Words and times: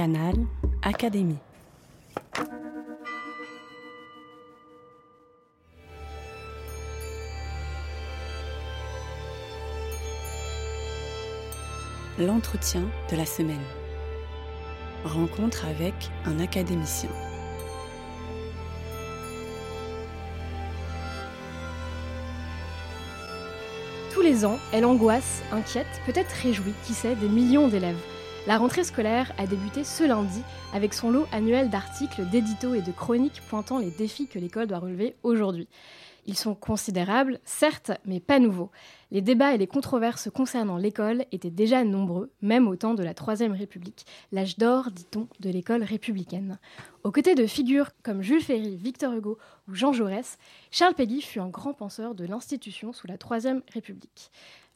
Canal 0.00 0.32
Académie. 0.80 1.36
L'entretien 12.18 12.88
de 13.10 13.16
la 13.16 13.26
semaine. 13.26 13.58
Rencontre 15.04 15.66
avec 15.66 15.92
un 16.24 16.40
académicien. 16.40 17.10
Tous 24.10 24.22
les 24.22 24.46
ans, 24.46 24.58
elle 24.72 24.86
angoisse, 24.86 25.42
inquiète, 25.52 26.00
peut-être 26.06 26.32
réjouie, 26.42 26.72
qui 26.86 26.94
sait, 26.94 27.16
des 27.16 27.28
millions 27.28 27.68
d'élèves. 27.68 28.00
La 28.46 28.56
rentrée 28.56 28.84
scolaire 28.84 29.32
a 29.36 29.46
débuté 29.46 29.84
ce 29.84 30.02
lundi 30.02 30.42
avec 30.72 30.94
son 30.94 31.10
lot 31.10 31.26
annuel 31.30 31.68
d'articles, 31.68 32.24
d'éditos 32.30 32.74
et 32.74 32.80
de 32.80 32.90
chroniques 32.90 33.42
pointant 33.50 33.78
les 33.78 33.90
défis 33.90 34.28
que 34.28 34.38
l'école 34.38 34.66
doit 34.66 34.78
relever 34.78 35.14
aujourd'hui. 35.22 35.68
Ils 36.26 36.36
sont 36.36 36.54
considérables, 36.54 37.38
certes, 37.44 37.92
mais 38.06 38.18
pas 38.18 38.38
nouveaux. 38.38 38.70
Les 39.10 39.20
débats 39.20 39.54
et 39.54 39.58
les 39.58 39.66
controverses 39.66 40.30
concernant 40.30 40.78
l'école 40.78 41.24
étaient 41.32 41.50
déjà 41.50 41.84
nombreux, 41.84 42.30
même 42.40 42.66
au 42.66 42.76
temps 42.76 42.94
de 42.94 43.02
la 43.02 43.14
Troisième 43.14 43.52
République, 43.52 44.06
l'âge 44.32 44.56
d'or, 44.56 44.90
dit-on, 44.90 45.28
de 45.40 45.50
l'école 45.50 45.82
républicaine. 45.82 46.58
Aux 47.04 47.10
côtés 47.10 47.34
de 47.34 47.46
figures 47.46 47.90
comme 48.02 48.22
Jules 48.22 48.42
Ferry, 48.42 48.76
Victor 48.76 49.12
Hugo 49.12 49.38
ou 49.68 49.74
Jean 49.74 49.92
Jaurès, 49.92 50.38
Charles 50.70 50.94
Péguy 50.94 51.20
fut 51.20 51.40
un 51.40 51.48
grand 51.48 51.74
penseur 51.74 52.14
de 52.14 52.24
l'institution 52.24 52.92
sous 52.92 53.06
la 53.06 53.18
Troisième 53.18 53.62
République. 53.72 54.30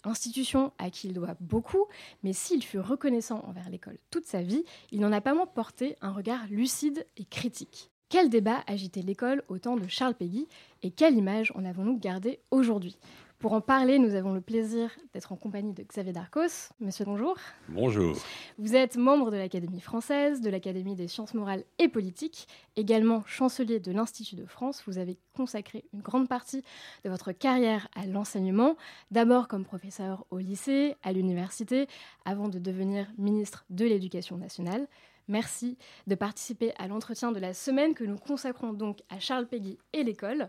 Institution 0.05 0.73
à 0.79 0.91
qui 0.91 1.09
il 1.09 1.15
doit 1.15 1.37
beaucoup, 1.41 1.87
mais 2.23 2.33
s'il 2.33 2.63
fut 2.63 2.79
reconnaissant 2.79 3.45
envers 3.47 3.69
l'école 3.71 3.99
toute 4.11 4.27
sa 4.27 4.43
vie, 4.43 4.65
il 4.93 5.01
n'en 5.01 5.13
a 5.13 5.21
pas 5.21 5.35
moins 5.35 5.47
porté 5.47 5.97
un 6.01 6.13
regard 6.13 6.47
lucide 6.51 7.07
et 7.17 7.25
critique. 7.25 7.91
Quel 8.09 8.29
débat 8.29 8.63
agitait 8.67 9.03
l'école 9.03 9.43
au 9.49 9.59
temps 9.59 9.77
de 9.77 9.89
Charles 9.89 10.15
Péguy 10.15 10.47
et 10.83 10.91
quelle 10.91 11.17
image 11.17 11.53
en 11.57 11.65
avons-nous 11.65 11.99
gardé 11.99 12.39
aujourd'hui? 12.51 12.97
Pour 13.45 13.53
en 13.53 13.61
parler, 13.61 13.99
nous 13.99 14.15
avons 14.15 14.33
le 14.33 14.41
plaisir 14.41 14.91
d'être 15.13 15.31
en 15.31 15.37
compagnie 15.37 15.75
de 15.75 15.83
Xavier 15.83 16.15
Darcos. 16.15 16.71
Monsieur, 16.81 17.05
bonjour. 17.05 17.37
Bonjour. 17.69 18.17
Vous 18.57 18.75
êtes 18.75 18.97
membre 18.97 19.31
de 19.31 19.37
l'Académie 19.37 19.83
française, 19.83 20.41
de 20.41 20.49
l'Académie 20.49 20.95
des 20.95 21.09
sciences 21.09 21.35
morales 21.35 21.63
et 21.79 21.89
politiques, 21.89 22.49
également 22.77 23.23
chancelier 23.27 23.81
de 23.81 23.93
l'Institut 23.93 24.37
de 24.37 24.47
France. 24.47 24.83
Vous 24.87 24.97
avez 24.97 25.19
consacré 25.37 25.85
une 25.93 26.01
grande 26.01 26.27
partie 26.27 26.63
de 27.05 27.11
votre 27.11 27.33
carrière 27.33 27.87
à 27.95 28.07
l'enseignement, 28.07 28.77
d'abord 29.11 29.47
comme 29.47 29.67
professeur 29.67 30.25
au 30.31 30.39
lycée, 30.39 30.97
à 31.03 31.13
l'université, 31.13 31.87
avant 32.25 32.49
de 32.49 32.59
devenir 32.59 33.13
ministre 33.19 33.67
de 33.69 33.85
l'Éducation 33.85 34.39
nationale. 34.39 34.89
Merci 35.29 35.77
de 36.07 36.15
participer 36.15 36.73
à 36.79 36.89
l'entretien 36.89 37.31
de 37.31 37.41
la 37.41 37.53
semaine 37.53 37.93
que 37.93 38.05
nous 38.05 38.17
consacrons 38.17 38.73
donc 38.73 39.03
à 39.11 39.21
Charles 39.21 39.47
Péguy 39.47 39.77
et 39.93 40.03
l'école. 40.03 40.49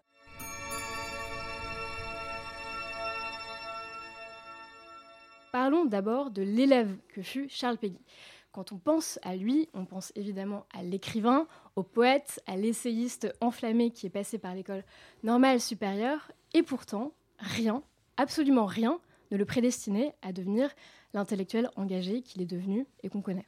Parlons 5.56 5.86
d'abord 5.86 6.32
de 6.32 6.42
l'élève 6.42 6.98
que 7.08 7.22
fut 7.22 7.48
Charles 7.48 7.78
Péguy. 7.78 8.02
Quand 8.52 8.74
on 8.74 8.78
pense 8.78 9.20
à 9.22 9.38
lui, 9.38 9.70
on 9.74 9.86
pense 9.86 10.12
évidemment 10.18 10.66
à 10.74 10.84
l'écrivain, 10.84 11.48
au 11.78 11.84
poète, 11.84 12.44
à 12.46 12.58
l'essayiste 12.58 13.34
enflammé 13.40 13.92
qui 13.92 14.06
est 14.06 14.10
passé 14.10 14.38
par 14.38 14.54
l'école 14.54 14.84
normale 15.24 15.62
supérieure, 15.62 16.30
et 16.54 16.62
pourtant, 16.62 17.14
rien, 17.40 17.84
absolument 18.18 18.66
rien, 18.66 19.00
ne 19.32 19.38
le 19.38 19.46
prédestinait 19.46 20.14
à 20.22 20.34
devenir 20.34 20.70
l'intellectuel 21.14 21.70
engagé 21.78 22.22
qu'il 22.22 22.42
est 22.42 22.46
devenu 22.46 22.86
et 23.02 23.08
qu'on 23.08 23.22
connaît. 23.22 23.48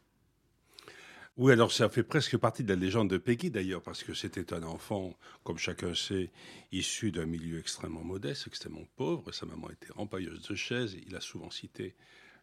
Oui, 1.38 1.54
alors 1.54 1.72
ça 1.72 1.88
fait 1.88 2.02
presque 2.02 2.36
partie 2.38 2.64
de 2.64 2.70
la 2.70 2.76
légende 2.80 3.12
de 3.12 3.18
Peggy 3.20 3.52
d'ailleurs, 3.52 3.84
parce 3.84 4.04
que 4.04 4.16
c'était 4.16 4.56
un 4.56 4.64
enfant, 4.64 5.16
comme 5.44 5.60
chacun 5.60 5.94
sait, 5.94 6.32
issu 6.72 7.12
d'un 7.12 7.28
milieu 7.28 7.60
extrêmement 7.60 8.04
modeste, 8.04 8.48
extrêmement 8.48 8.88
pauvre. 8.96 9.32
Sa 9.32 9.46
maman 9.46 9.70
était 9.70 9.94
rempailleuse 9.94 10.42
de 10.42 10.56
chaises. 10.56 10.98
Il 11.06 11.16
a 11.16 11.22
souvent 11.22 11.52
cité 11.52 11.94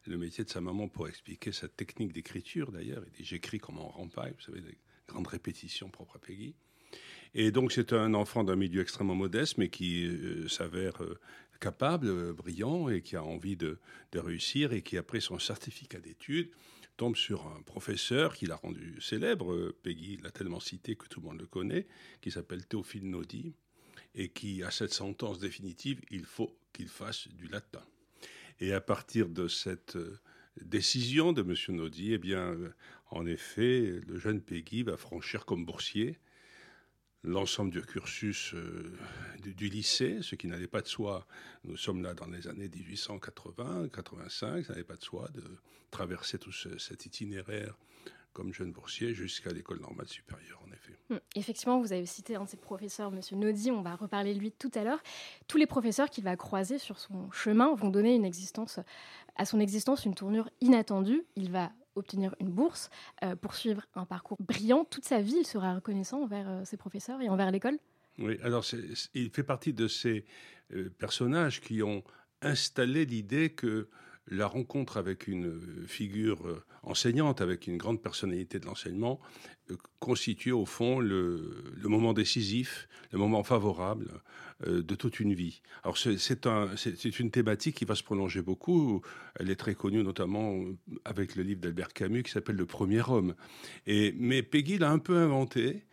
le 0.07 0.17
métier 0.17 0.45
de 0.45 0.49
sa 0.49 0.61
maman 0.61 0.87
pour 0.87 1.09
expliquer 1.09 1.51
sa 1.51 1.67
technique 1.67 2.13
d'écriture 2.13 2.71
d'ailleurs. 2.71 3.03
Il 3.09 3.13
dit 3.15 3.25
J'écris 3.25 3.59
comme 3.59 3.79
on 3.79 3.89
rempaille, 3.89 4.33
vous 4.33 4.45
savez, 4.45 4.61
des 4.61 4.79
grandes 5.09 5.27
répétitions 5.27 5.89
propres 5.89 6.15
à 6.15 6.21
Peggy. 6.21 6.55
Et 7.35 7.51
donc 7.51 7.73
c'est 7.73 7.93
un 7.93 8.15
enfant 8.15 8.45
d'un 8.45 8.55
milieu 8.55 8.81
extrêmement 8.81 9.17
modeste, 9.17 9.59
mais 9.59 9.71
qui 9.71 10.07
euh, 10.07 10.47
s'avère 10.47 11.03
euh, 11.03 11.19
capable, 11.59 12.07
euh, 12.07 12.33
brillant, 12.33 12.89
et 12.89 13.03
qui 13.03 13.17
a 13.17 13.25
envie 13.25 13.57
de, 13.57 13.81
de 14.13 14.19
réussir, 14.21 14.73
et 14.73 14.83
qui, 14.83 14.99
après 14.99 15.19
son 15.19 15.41
certificat 15.41 15.99
d'études, 15.99 16.51
tombe 16.97 17.17
sur 17.17 17.47
un 17.47 17.63
professeur 17.63 18.35
qui 18.35 18.47
l'a 18.47 18.57
rendu 18.57 19.01
célèbre, 19.01 19.53
euh, 19.53 19.77
Peggy 19.83 20.19
l'a 20.19 20.31
tellement 20.31 20.61
cité 20.61 20.97
que 20.97 21.07
tout 21.07 21.21
le 21.21 21.27
monde 21.27 21.41
le 21.41 21.47
connaît, 21.47 21.87
qui 22.21 22.31
s'appelle 22.31 22.67
Théophile 22.67 23.09
Naudy, 23.09 23.55
et 24.15 24.29
qui 24.29 24.63
a 24.63 24.71
cette 24.71 24.93
sentence 24.93 25.39
définitive, 25.39 26.01
il 26.11 26.25
faut 26.25 26.57
qu'il 26.73 26.89
fasse 26.89 27.29
du 27.29 27.49
latin. 27.49 27.85
Et 28.61 28.73
à 28.73 28.81
partir 28.81 29.29
de 29.29 29.49
cette 29.49 29.97
euh, 29.97 30.21
décision 30.63 31.33
de 31.33 31.43
M. 31.43 31.77
Naudy, 31.77 32.13
eh 32.13 32.19
bien, 32.19 32.53
euh, 32.53 32.73
en 33.11 33.27
effet, 33.27 34.01
le 34.07 34.19
jeune 34.19 34.41
Peggy 34.41 34.83
va 34.83 34.97
franchir 34.97 35.45
comme 35.45 35.65
boursier 35.65 36.19
l'ensemble 37.25 37.71
du 37.71 37.83
cursus 37.83 38.55
du, 39.43 39.69
lycée, 39.69 40.19
ce 40.23 40.35
qui 40.35 40.47
n'allait 40.47 40.67
pas 40.67 40.83
de 40.83 40.87
soi. 40.87 41.27
Nous 41.65 41.77
sommes 41.77 42.03
là 42.03 42.15
dans 42.15 42.27
les 42.27 42.47
années 42.47 42.69
1880, 42.69 43.89
85, 43.89 44.65
ça 44.65 44.73
n'allait 44.73 44.85
pas 44.85 44.97
de 44.97 45.03
soi 45.03 45.29
de 45.35 45.43
traverser 45.91 46.39
tout 46.39 46.53
cet 46.53 47.07
itinéraire 47.07 47.75
comme 48.35 48.53
jeune 48.53 48.73
boursier 48.73 49.15
jusqu'à 49.15 49.53
l'école 49.53 49.81
normale 49.81 50.09
supérieure, 50.09 50.61
en 50.67 50.73
effet. 50.73 50.99
Hum, 51.09 51.21
effectivement, 51.37 51.81
vous 51.81 51.93
avez 51.93 52.05
cité 52.05 52.35
un 52.35 52.45
de 52.45 52.49
ses 52.49 52.57
professeurs, 52.57 53.13
M. 53.15 53.21
Naudy, 53.39 53.71
on 53.71 53.81
va 53.81 53.95
reparler 53.95 54.35
de 54.35 54.41
lui 54.41 54.51
tout 54.51 54.73
à 54.75 54.83
l'heure. 54.83 55.01
Tous 55.47 55.57
les 55.57 55.67
professeurs 55.67 56.11
qu'il 56.11 56.25
va 56.25 56.37
croiser 56.37 56.79
sur 56.79 56.99
son 56.99 57.31
chemin 57.31 57.75
vont 57.77 57.91
donner 57.91 58.21
à 59.37 59.47
son 59.47 59.61
existence 59.61 60.05
une 60.05 60.15
tournure 60.15 60.51
inattendue. 60.61 61.23
Il 61.37 61.51
va 61.51 61.71
obtenir 61.97 62.35
une 62.41 62.51
bourse, 62.51 62.91
euh, 63.23 63.37
poursuivre 63.37 63.83
un 63.95 64.05
parcours 64.05 64.39
brillant. 64.41 64.85
Toute 64.85 65.05
sa 65.05 65.21
vie, 65.21 65.37
il 65.41 65.47
sera 65.47 65.75
reconnaissant 65.75 66.23
envers 66.23 66.49
euh, 66.49 66.65
ses 66.65 66.77
professeurs 66.77 67.21
et 67.21 67.29
envers 67.29 67.51
l'école. 67.51 67.79
Oui, 68.19 68.39
alors 68.43 68.65
il 69.15 69.31
fait 69.31 69.43
partie 69.43 69.73
de 69.73 69.89
ces 69.89 70.25
euh, 70.73 70.91
personnages 70.99 71.61
qui 71.61 71.83
ont 71.83 72.05
installé 72.43 73.07
l'idée 73.07 73.51
que 73.51 73.89
la 74.29 74.47
rencontre 74.47 74.97
avec 74.97 75.29
une 75.29 75.87
figure 75.87 76.47
euh, 76.47 76.65
enseignante, 76.83 77.41
avec 77.41 77.67
une 77.67 77.77
grande 77.77 78.03
personnalité 78.03 78.59
de 78.59 78.67
l'enseignement, 78.67 79.21
euh, 79.71 79.77
constitue 79.99 80.53
au 80.53 80.65
fond 80.65 80.99
le, 80.99 81.75
moment 81.83 82.13
décisif, 82.13 82.89
le 83.13 83.19
moment 83.19 83.43
favorable 83.43 84.23
euh, 84.67 84.83
de 84.83 84.95
toute 84.95 85.21
une 85.21 85.35
vie. 85.35 85.61
Alors 85.83 85.99
c'est 85.99 86.47
un, 86.47 86.71
une 87.19 87.31
thématique 87.31 87.77
qui 87.77 87.85
va 87.85 87.95
se 87.95 88.03
prolonger 88.03 88.41
beaucoup. 88.41 89.03
Elle 89.39 89.51
est 89.51 89.57
très 89.57 89.75
connue 89.75 90.03
notamment 90.03 90.59
avec 91.05 91.37
le 91.37 91.43
livre 91.43 91.61
d'Albert 91.61 91.93
Camus 91.93 92.23
qui 92.23 92.31
s'appelle 92.31 92.57
Le 92.57 92.67
Premier 92.67 93.03
Homme. 93.09 93.35
Mais 93.87 94.43
Peggy 94.43 94.79
l'a 94.79 94.91
un 94.91 94.99
peu 94.99 95.17
inventé. 95.17 95.85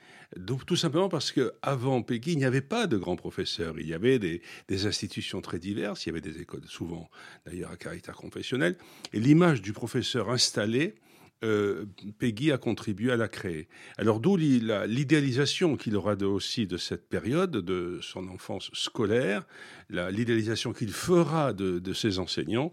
Tout 0.66 0.78
simplement 0.78 1.10
parce 1.10 1.34
qu'avant 1.34 2.02
Peggy, 2.04 2.34
il 2.34 2.38
n'y 2.38 2.46
avait 2.46 2.62
pas 2.62 2.88
de 2.88 2.98
grands 2.98 3.18
professeurs. 3.18 3.78
Il 3.80 3.88
y 3.88 3.94
avait 3.94 4.18
des, 4.18 4.42
institutions 4.70 5.42
très 5.42 5.60
diverses. 5.60 6.06
Il 6.06 6.10
y 6.10 6.12
avait 6.12 6.22
des 6.22 6.40
écoles, 6.40 6.62
souvent 6.66 7.10
d'ailleurs 7.46 7.72
à 7.72 7.76
caractère 7.76 8.16
confessionnel. 8.16 8.78
Et 9.12 9.20
l'image 9.20 9.62
du 9.62 9.74
professeur 9.74 10.30
installé, 10.30 10.96
euh, 11.44 11.86
Peggy 12.20 12.52
a 12.52 12.58
contribué 12.58 13.12
à 13.12 13.18
la 13.18 13.28
créer. 13.28 13.68
Alors 13.98 14.22
d'où 14.22 14.38
l'idéalisation 14.38 15.76
qu'il 15.76 15.98
aura 15.98 16.14
aussi 16.14 16.66
de 16.66 16.78
cette 16.78 17.10
période, 17.10 17.52
de 17.52 18.00
son 18.02 18.30
enfance 18.30 18.70
scolaire, 18.74 19.46
l'idéalisation 19.90 20.72
qu'il 20.72 20.92
fera 20.92 21.52
de, 21.52 21.80
de, 21.80 21.94
ses 21.94 22.20
enseignants, 22.20 22.72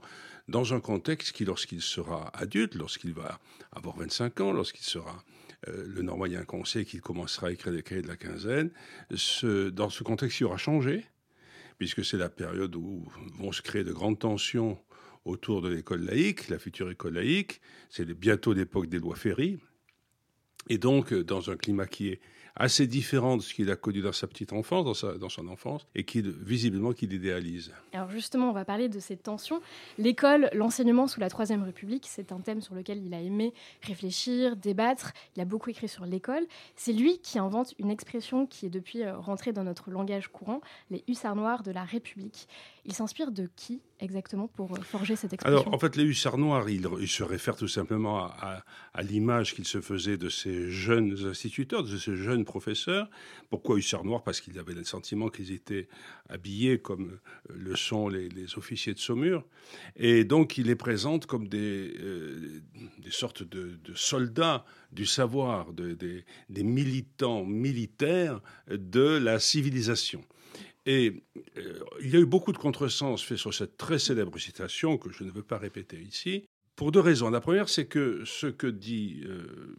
dans 0.49 0.75
un 0.75 0.81
contexte 0.81 1.33
qui, 1.33 1.45
lorsqu'il 1.45 1.83
sera 1.83 2.31
adulte, 2.37 2.75
lorsqu'il 2.75 3.15
va 3.15 3.41
avoir 3.72 3.97
25 3.97 4.41
ans, 4.43 4.53
lorsqu'il 4.53 4.84
sera 4.84 5.25
euh, 5.66 5.87
le 5.89 6.03
normalien 6.03 6.45
conseil 6.45 6.84
qu'il 6.84 7.01
commencera 7.01 7.49
à 7.49 7.51
écrire 7.51 7.72
des 7.72 7.83
cahiers 7.83 8.03
de 8.03 8.09
la 8.09 8.16
quinzaine, 8.16 8.71
dans 9.10 9.91
ce 9.91 10.03
contexte, 10.03 10.41
il 10.41 10.45
aura 10.45 10.59
changé, 10.59 11.05
puisque 11.78 12.05
c'est 12.05 12.16
la 12.16 12.28
période 12.28 12.77
où 12.77 13.10
vont 13.39 13.51
se 13.51 13.63
créer 13.63 13.83
de 13.83 13.93
grandes 13.93 14.19
tensions 14.19 14.78
autour 15.25 15.63
de 15.63 15.69
l'école 15.69 16.05
laïque, 16.05 16.49
la 16.49 16.59
future 16.59 16.91
école 16.91 17.15
laïque. 17.15 17.60
C'est 17.91 18.09
bientôt 18.13 18.53
l'époque 18.53 18.89
des 18.89 18.99
lois 18.99 19.16
Ferry. 19.16 19.59
Et 20.69 20.78
donc, 20.78 21.13
dans 21.15 21.51
un 21.51 21.57
climat 21.57 21.87
qui 21.87 22.09
est 22.09 22.21
assez 22.59 22.87
différent 22.87 23.37
de 23.37 23.43
ce 23.43 23.55
qu'il 23.55 23.71
a 23.71 23.77
connu 23.77 24.01
dans 24.01 24.13
sa 24.13 24.27
petite 24.27 24.53
enfance, 24.53 24.84
dans, 24.84 24.95
sa, 24.95 25.16
dans 25.16 25.28
son 25.28 25.49
enfance, 25.49 25.87
et 25.95 26.05
qui 26.05 26.22
visiblement 26.22 26.93
qu'il 26.93 27.13
idéalise. 27.13 27.72
Alors 27.93 28.10
justement, 28.10 28.51
on 28.51 28.53
va 28.53 28.65
parler 28.65 28.89
de 28.89 28.99
ces 28.99 29.16
tensions. 29.16 29.60
L'école, 29.97 30.51
l'enseignement 30.53 31.07
sous 31.07 31.21
la 31.21 31.31
Troisième 31.31 31.63
République, 31.63 32.07
c'est 32.09 32.33
un 32.33 32.41
thème 32.41 32.60
sur 32.60 32.75
lequel 32.75 33.03
il 33.05 33.15
a 33.15 33.21
aimé 33.21 33.55
réfléchir, 33.83 34.57
débattre. 34.57 35.13
Il 35.37 35.43
a 35.43 35.45
beaucoup 35.45 35.71
écrit 35.71 35.89
sur 35.89 36.05
l'école. 36.05 36.47
C'est 36.77 36.93
lui 36.93 37.19
qui 37.19 37.39
invente 37.39 37.75
une 37.78 37.91
expression 37.91 38.47
qui 38.47 38.66
est 38.66 38.71
depuis 38.71 39.03
euh, 39.03 39.16
rentrée 39.16 39.53
dans 39.53 39.65
notre 39.65 39.91
langage 39.91 40.28
courant, 40.28 40.61
les 40.91 41.04
hussards 41.07 41.37
noirs 41.37 41.63
de 41.63 41.71
la 41.71 41.84
République. 41.84 42.49
Il 42.84 42.93
s'inspire 42.93 43.31
de 43.31 43.49
qui? 43.57 43.81
Exactement 44.00 44.48
pour 44.48 44.77
forger 44.84 45.16
cette 45.16 45.33
expression 45.33 45.60
Alors, 45.60 45.74
en 45.74 45.78
fait, 45.78 45.97
les 45.97 46.04
hussards 46.04 46.39
noirs, 46.39 46.68
ils, 46.68 47.09
se 47.09 47.22
réfèrent 47.22 47.56
tout 47.56 47.68
simplement 47.68 48.24
à, 48.24 48.62
l'image 49.03 49.54
qu'ils 49.54 49.66
se 49.66 49.80
faisaient 49.80 50.16
de 50.16 50.28
ces 50.28 50.71
jeunes 50.71 51.16
instituteurs, 51.27 51.83
de 51.83 51.97
ces 51.97 52.16
jeunes 52.16 52.45
professeurs. 52.45 53.09
Pourquoi 53.50 53.77
hussards 53.77 54.04
noirs 54.04 54.22
Parce 54.22 54.41
qu'ils 54.41 54.59
avaient 54.59 54.74
le 54.74 54.84
sentiment 54.84 55.28
qu'ils 55.28 55.53
étaient 55.53 55.89
habillés 56.28 56.78
comme 56.78 57.18
le 57.48 57.77
sont 57.77 58.09
les, 58.09 58.28
officiers 58.56 58.95
de 58.95 58.98
Saumur. 58.98 59.45
Et 59.97 60.24
donc, 60.24 60.59
ils 60.59 60.66
les 60.66 60.77
présentent 60.77 61.27
comme 61.27 61.48
des, 61.48 61.92
des 62.98 63.10
sortes 63.10 63.42
de, 63.42 63.78
soldats 63.94 64.65
du 64.92 65.06
savoir, 65.06 65.72
des 65.72 66.24
militants 66.62 67.44
militaires 67.44 68.41
de 68.71 69.18
la 69.18 69.39
civilisation. 69.39 70.24
Et 70.89 71.23
euh, 71.59 71.81
il 72.01 72.09
y 72.09 72.17
a 72.17 72.19
eu 72.19 72.25
beaucoup 72.25 72.51
de 72.51 72.57
contresens 72.57 73.23
faits 73.23 73.37
sur 73.37 73.53
cette 73.53 73.77
très 73.77 73.99
célèbre 73.99 74.39
citation 74.39 74.97
que 74.97 75.13
je 75.13 75.23
ne 75.23 75.31
veux 75.31 75.43
pas 75.43 75.59
répéter 75.59 76.01
ici, 76.01 76.47
pour 76.77 76.93
deux 76.93 77.01
raisons. 77.01 77.29
La 77.29 77.43
première, 77.43 77.69
c'est 77.69 77.85
que 77.85 78.23
ce 78.25 78.47
que 78.47 78.67
dit 78.67 79.21
euh, 79.27 79.77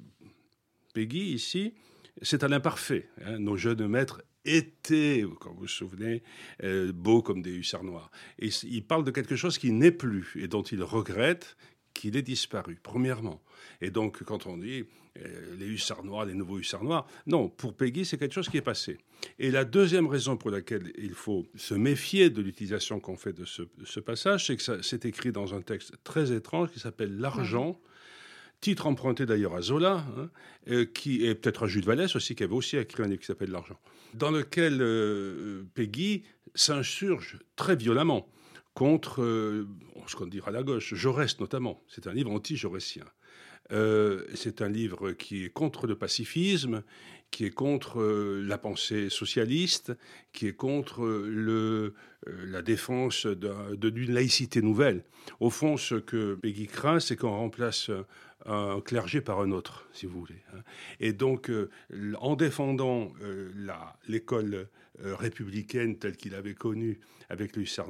Peggy 0.93 1.33
ici, 1.33 1.73
c'est 2.21 2.43
à 2.43 2.47
l'imparfait. 2.47 3.09
Hein. 3.25 3.39
Nos 3.39 3.57
jeunes 3.57 3.87
maîtres 3.87 4.21
étaient, 4.45 5.25
quand 5.39 5.51
vous 5.53 5.61
vous 5.61 5.67
souvenez, 5.67 6.21
euh, 6.63 6.91
beaux 6.93 7.23
comme 7.23 7.41
des 7.41 7.55
hussards 7.55 7.85
noirs. 7.85 8.11
Et 8.37 8.49
il 8.65 8.85
parle 8.85 9.03
de 9.03 9.09
quelque 9.09 9.35
chose 9.35 9.57
qui 9.57 9.71
n'est 9.71 9.91
plus 9.91 10.33
et 10.35 10.47
dont 10.47 10.61
il 10.61 10.83
regrette 10.83 11.57
qu'il 11.93 12.15
ait 12.15 12.21
disparu, 12.21 12.79
premièrement. 12.81 13.41
Et 13.81 13.91
donc, 13.91 14.23
quand 14.23 14.47
on 14.47 14.57
dit 14.57 14.85
euh, 15.17 15.55
les 15.57 15.65
hussards 15.65 16.03
noirs, 16.03 16.25
les 16.25 16.33
nouveaux 16.33 16.59
hussards 16.59 16.83
noirs, 16.83 17.07
non, 17.27 17.49
pour 17.49 17.73
Peggy, 17.73 18.05
c'est 18.05 18.17
quelque 18.17 18.33
chose 18.33 18.49
qui 18.49 18.57
est 18.57 18.61
passé. 18.61 18.97
Et 19.37 19.51
la 19.51 19.65
deuxième 19.65 20.07
raison 20.07 20.37
pour 20.37 20.51
laquelle 20.51 20.91
il 20.97 21.13
faut 21.13 21.45
se 21.55 21.73
méfier 21.73 22.29
de 22.29 22.41
l'utilisation 22.41 22.99
qu'on 22.99 23.17
fait 23.17 23.33
de 23.33 23.45
ce, 23.45 23.99
passage, 23.99 24.47
c'est 24.47 24.55
que 24.55 24.81
c'est 24.81 25.05
écrit 25.05 25.31
dans 25.31 25.53
un 25.53 25.61
texte 25.61 25.93
très 26.03 26.31
étrange 26.31 26.71
qui 26.71 26.79
s'appelle 26.79 27.17
L'argent. 27.17 27.79
Titre 28.61 28.87
emprunté 28.87 29.25
d'ailleurs 29.25 29.55
à 29.55 29.61
Zola, 29.61 30.05
hein, 30.17 30.29
euh, 30.69 30.85
qui 30.85 31.25
est 31.25 31.33
peut-être 31.33 31.63
à 31.63 31.67
Jules 31.67 31.85
Vallès 31.85 32.13
aussi, 32.15 32.35
qui 32.35 32.43
avait 32.43 32.53
aussi 32.53 32.75
écrit 32.75 33.03
un 33.03 33.07
livre 33.07 33.21
qui 33.21 33.27
s'appelle 33.27 33.51
L'argent, 33.51 33.79
dans 34.13 34.31
lequel 34.31 34.79
euh, 34.81 35.63
Peggy 35.75 36.23
s'insurge 36.55 37.39
très 37.55 37.77
violemment 37.77 38.29
contre 38.79 39.65
ce 40.07 40.15
qu'on 40.15 40.25
dira 40.25 40.47
à 40.47 40.51
la 40.51 40.63
gauche, 40.63 40.93
Jaurès 40.93 41.37
notamment. 41.41 41.83
C'est 41.89 42.07
un 42.07 42.13
livre 42.13 42.31
anti-jaurétien. 42.31 43.03
Euh, 43.73 44.23
c'est 44.35 44.61
un 44.61 44.69
livre 44.69 45.11
qui 45.11 45.43
est 45.43 45.49
contre 45.49 45.85
le 45.85 45.95
pacifisme, 45.95 46.83
qui 47.29 47.45
est 47.45 47.51
contre 47.51 47.99
euh, 47.99 48.41
la 48.41 48.57
pensée 48.57 49.09
socialiste, 49.09 49.91
qui 50.31 50.47
est 50.47 50.53
contre 50.53 51.03
euh, 51.03 51.93
la 52.25 52.61
défense 52.61 53.27
d'une 53.27 54.13
laïcité 54.13 54.61
nouvelle. 54.61 55.03
Au 55.41 55.49
fond, 55.49 55.75
ce 55.75 55.95
que 55.95 56.35
Peggy 56.35 56.67
craint, 56.67 57.01
c'est 57.01 57.17
qu'on 57.17 57.35
remplace 57.35 57.91
un 58.45 58.79
clergé 58.79 59.19
par 59.19 59.41
un 59.41 59.51
autre, 59.51 59.89
si 59.91 60.05
vous 60.05 60.21
voulez. 60.21 60.41
Hein. 60.53 60.61
Et 61.01 61.11
donc, 61.11 61.51
en 62.19 62.35
défendant 62.35 63.11
l'école 64.07 64.69
républicaine 65.01 65.97
telle 65.97 66.17
qu'il 66.17 66.33
avait 66.33 66.55
connue 66.55 66.99
avec 67.29 67.55
le 67.55 67.63
hussard 67.63 67.89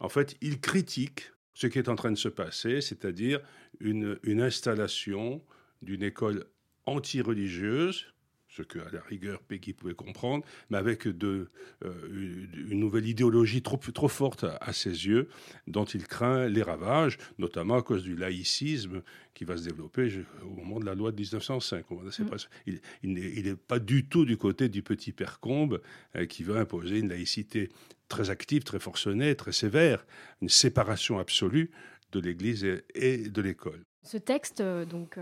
en 0.00 0.08
fait, 0.08 0.36
il 0.40 0.60
critique 0.60 1.32
ce 1.54 1.66
qui 1.66 1.78
est 1.78 1.88
en 1.88 1.96
train 1.96 2.12
de 2.12 2.16
se 2.16 2.28
passer, 2.28 2.80
c'est-à-dire 2.80 3.40
une, 3.80 4.18
installation 4.40 5.42
d'une 5.82 6.02
école 6.02 6.44
anti-religieuse, 6.86 8.06
ce 8.48 8.62
que 8.62 8.78
à 8.78 8.90
la 8.90 9.00
rigueur 9.02 9.40
Peggy 9.42 9.72
pouvait 9.72 9.94
comprendre, 9.94 10.44
mais 10.70 10.78
avec 10.78 11.06
de, 11.06 11.50
euh, 11.84 12.46
une 12.70 12.80
nouvelle 12.80 13.06
idéologie 13.06 13.62
trop, 13.62 13.76
trop 13.76 14.08
forte 14.08 14.44
à, 14.60 14.72
ses 14.72 15.06
yeux, 15.06 15.28
dont 15.66 15.84
il 15.84 16.06
craint 16.06 16.48
les 16.48 16.62
ravages, 16.62 17.18
notamment 17.38 17.76
à 17.76 17.82
cause 17.82 18.02
du 18.02 18.16
laïcisme 18.16 19.02
qui 19.34 19.44
va 19.44 19.56
se 19.56 19.64
développer 19.64 20.24
au 20.42 20.54
moment 20.54 20.80
de 20.80 20.86
la 20.86 20.94
loi 20.94 21.12
de 21.12 21.16
1905. 21.16 21.84
Mm. 21.90 22.80
il 23.02 23.42
n'est 23.44 23.54
pas 23.54 23.78
du 23.78 24.06
tout 24.06 24.24
du 24.24 24.36
côté 24.36 24.68
du 24.68 24.82
petit 24.82 25.12
père 25.12 25.40
Combe 25.40 25.80
euh, 26.16 26.26
qui 26.26 26.42
veut 26.42 26.56
imposer 26.56 26.98
une 26.98 27.08
laïcité 27.08 27.68
très 28.08 28.30
active, 28.30 28.64
très 28.64 28.80
forcenée, 28.80 29.34
très 29.36 29.52
sévère, 29.52 30.06
une 30.40 30.48
séparation 30.48 31.18
absolue 31.18 31.70
de 32.12 32.20
l'Église 32.20 32.66
et 32.94 33.28
de 33.28 33.42
l'école. 33.42 33.84
Ce 34.02 34.16
texte, 34.16 34.62
euh, 34.62 34.86
donc, 34.86 35.18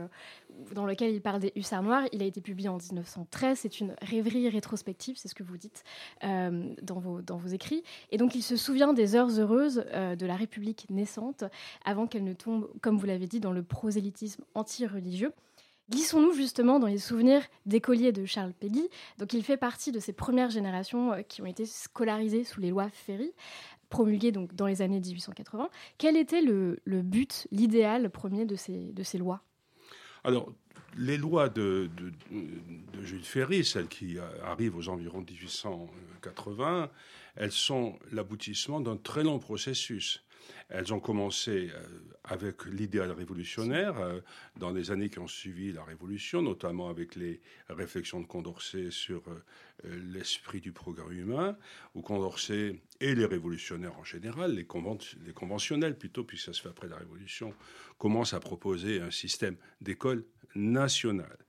dans 0.72 0.86
lequel 0.86 1.12
il 1.12 1.20
parle 1.20 1.40
des 1.40 1.52
hussards 1.56 1.82
noirs, 1.82 2.04
il 2.12 2.22
a 2.22 2.26
été 2.26 2.40
publié 2.40 2.68
en 2.68 2.76
1913. 2.76 3.58
C'est 3.58 3.80
une 3.80 3.94
rêverie 4.02 4.48
rétrospective, 4.48 5.16
c'est 5.16 5.28
ce 5.28 5.34
que 5.34 5.42
vous 5.42 5.56
dites 5.56 5.84
euh, 6.24 6.74
dans, 6.82 6.98
vos, 6.98 7.48
écrits. 7.48 7.82
Et 8.10 8.16
donc, 8.16 8.34
il 8.34 8.42
se 8.42 8.56
souvient 8.56 8.92
des 8.92 9.14
heures 9.14 9.30
heureuses 9.38 9.84
de 9.94 10.26
la 10.26 10.36
République 10.36 10.86
naissante, 10.90 11.44
avant 11.84 12.06
qu'elle 12.06 12.24
ne 12.24 12.32
tombe, 12.32 12.68
comme 12.80 12.96
vous 12.96 13.06
l'avez 13.06 13.26
dit, 13.26 13.40
dans 13.40 13.52
le 13.52 13.62
prosélytisme 13.62 14.42
anti-religieux. 14.54 15.32
Glissons-nous 15.88 16.32
justement 16.32 16.80
dans 16.80 16.88
les 16.88 16.98
souvenirs 16.98 17.42
d'écoliers 17.64 18.10
de 18.10 18.24
Charles 18.24 18.52
Péguy. 18.52 18.88
Donc, 19.18 19.32
il 19.32 19.44
fait 19.44 19.56
partie 19.56 19.92
de 19.92 20.00
ces 20.00 20.12
premières 20.12 20.50
générations 20.50 21.12
qui 21.28 21.42
ont 21.42 21.46
été 21.46 21.64
scolarisées 21.64 22.42
sous 22.42 22.60
les 22.60 22.70
lois 22.70 22.88
Ferry 22.90 23.32
promulguées 23.88 24.32
donc 24.32 24.54
dans 24.54 24.66
les 24.66 24.82
années 24.82 25.00
1880. 25.00 25.68
Quel 25.98 26.16
était 26.16 26.42
le, 26.42 26.80
but, 26.86 27.46
l'idéal 27.50 28.10
premier 28.10 28.44
de 28.44 28.56
ces 28.56 29.18
lois? 29.18 29.42
Alors, 30.26 30.52
les 30.98 31.16
lois 31.16 31.48
de, 31.48 31.88
de, 31.96 33.04
Jules 33.04 33.22
Ferry, 33.22 33.64
celles 33.64 33.86
qui 33.86 34.16
arrivent 34.42 34.76
aux 34.76 34.88
environs 34.88 35.20
1880, 35.20 36.90
elles 37.36 37.52
sont 37.52 37.96
l'aboutissement 38.10 38.80
d'un 38.80 38.96
très 38.96 39.22
long 39.22 39.38
processus. 39.38 40.25
Elles 40.68 40.92
ont 40.92 41.00
commencé 41.00 41.70
euh, 41.74 41.86
avec 42.24 42.64
l'idéal 42.64 43.10
révolutionnaire 43.12 43.98
euh, 43.98 44.20
dans 44.56 44.70
les 44.70 44.90
années 44.90 45.08
qui 45.08 45.18
ont 45.18 45.28
suivi 45.28 45.72
la 45.72 45.84
Révolution, 45.84 46.42
notamment 46.42 46.88
avec 46.88 47.14
les 47.14 47.40
réflexions 47.68 48.20
de 48.20 48.26
Condorcet 48.26 48.90
sur 48.90 49.22
euh, 49.28 49.42
l'esprit 50.12 50.60
du 50.60 50.72
progrès 50.72 51.14
humain, 51.14 51.56
où 51.94 52.02
Condorcet 52.02 52.80
et 53.00 53.14
les 53.14 53.26
révolutionnaires 53.26 53.98
en 53.98 54.04
général, 54.04 54.52
les, 54.52 54.66
les 55.24 55.32
conventionnels 55.32 55.96
plutôt, 55.96 56.24
puisque 56.24 56.46
ça 56.46 56.52
se 56.52 56.62
fait 56.62 56.68
après 56.68 56.88
la 56.88 56.96
Révolution, 56.96 57.54
commencent 57.98 58.34
à 58.34 58.40
proposer 58.40 59.00
un 59.00 59.10
système 59.10 59.56
d'école 59.80 60.24
nationale. 60.54 61.45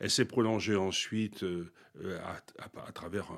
Elle 0.00 0.10
s'est 0.10 0.24
prolongée 0.24 0.76
ensuite 0.76 1.44
à, 2.22 2.92
travers 2.92 3.30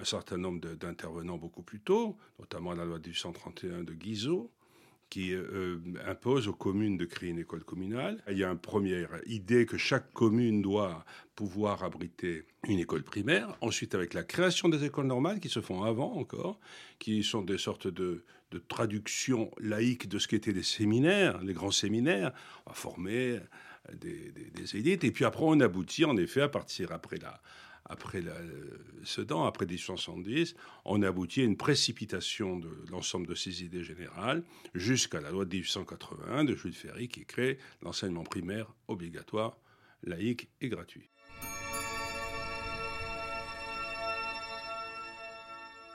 un, 0.00 0.04
certain 0.04 0.36
nombre 0.36 0.60
d'intervenants 0.60 1.38
beaucoup 1.38 1.62
plus 1.62 1.80
tôt, 1.80 2.16
notamment 2.38 2.72
la 2.72 2.84
loi 2.84 2.98
de 2.98 3.08
1831 3.08 3.82
de 3.84 3.92
Guizot, 3.94 4.50
qui 5.10 5.32
euh, 5.32 5.78
impose 6.06 6.48
aux 6.48 6.54
communes 6.54 6.96
de 6.96 7.04
créer 7.04 7.30
une 7.30 7.38
école 7.38 7.64
communale. 7.64 8.22
Il 8.30 8.38
y 8.38 8.44
a 8.44 8.50
une 8.50 8.58
première 8.58 9.08
idée 9.26 9.64
que 9.64 9.78
chaque 9.78 10.12
commune 10.12 10.60
doit 10.60 11.04
pouvoir 11.34 11.82
abriter 11.82 12.44
une 12.66 12.78
école 12.78 13.02
primaire. 13.02 13.56
Ensuite, 13.60 13.94
avec 13.94 14.12
la 14.12 14.22
création 14.22 14.68
des 14.68 14.84
écoles 14.84 15.06
normales 15.06 15.40
qui 15.40 15.48
se 15.48 15.60
font 15.60 15.82
avant 15.82 16.14
encore, 16.16 16.60
qui 16.98 17.22
sont 17.22 17.42
des 17.42 17.58
sortes 17.58 17.88
de, 17.88 18.24
de 18.50 18.58
traductions 18.58 19.50
laïques 19.58 20.08
de 20.08 20.18
ce 20.18 20.28
qu'étaient 20.28 20.52
les 20.52 20.62
séminaires, 20.62 21.42
les 21.42 21.54
grands 21.54 21.70
séminaires, 21.70 22.32
on 22.66 22.70
va 22.70 22.74
former 22.74 23.40
des, 23.94 24.76
élites. 24.76 25.04
Et 25.04 25.10
puis 25.10 25.24
après, 25.24 25.44
on 25.44 25.60
aboutit 25.60 26.04
en 26.04 26.16
effet 26.16 26.42
à 26.42 26.48
partir 26.48 26.92
après 26.92 27.18
la 27.18 27.40
après 27.90 28.22
Sedan, 29.04 29.46
après 29.46 29.64
1870, 29.64 30.54
on 30.84 31.02
aboutit 31.02 31.40
à 31.40 31.44
une 31.44 31.56
précipitation 31.56 32.58
de 32.58 32.68
l'ensemble 32.90 33.26
de 33.26 33.34
ces 33.34 33.64
idées 33.64 33.82
générales 33.82 34.42
jusqu'à 34.74 35.20
la 35.20 35.30
loi 35.30 35.46
de 35.46 35.50
1881 35.50 36.44
de 36.44 36.54
Jules 36.54 36.74
Ferry 36.74 37.08
qui 37.08 37.24
crée 37.24 37.58
l'enseignement 37.80 38.24
primaire 38.24 38.74
obligatoire, 38.88 39.56
laïque 40.02 40.50
et 40.60 40.68
gratuit. 40.68 41.08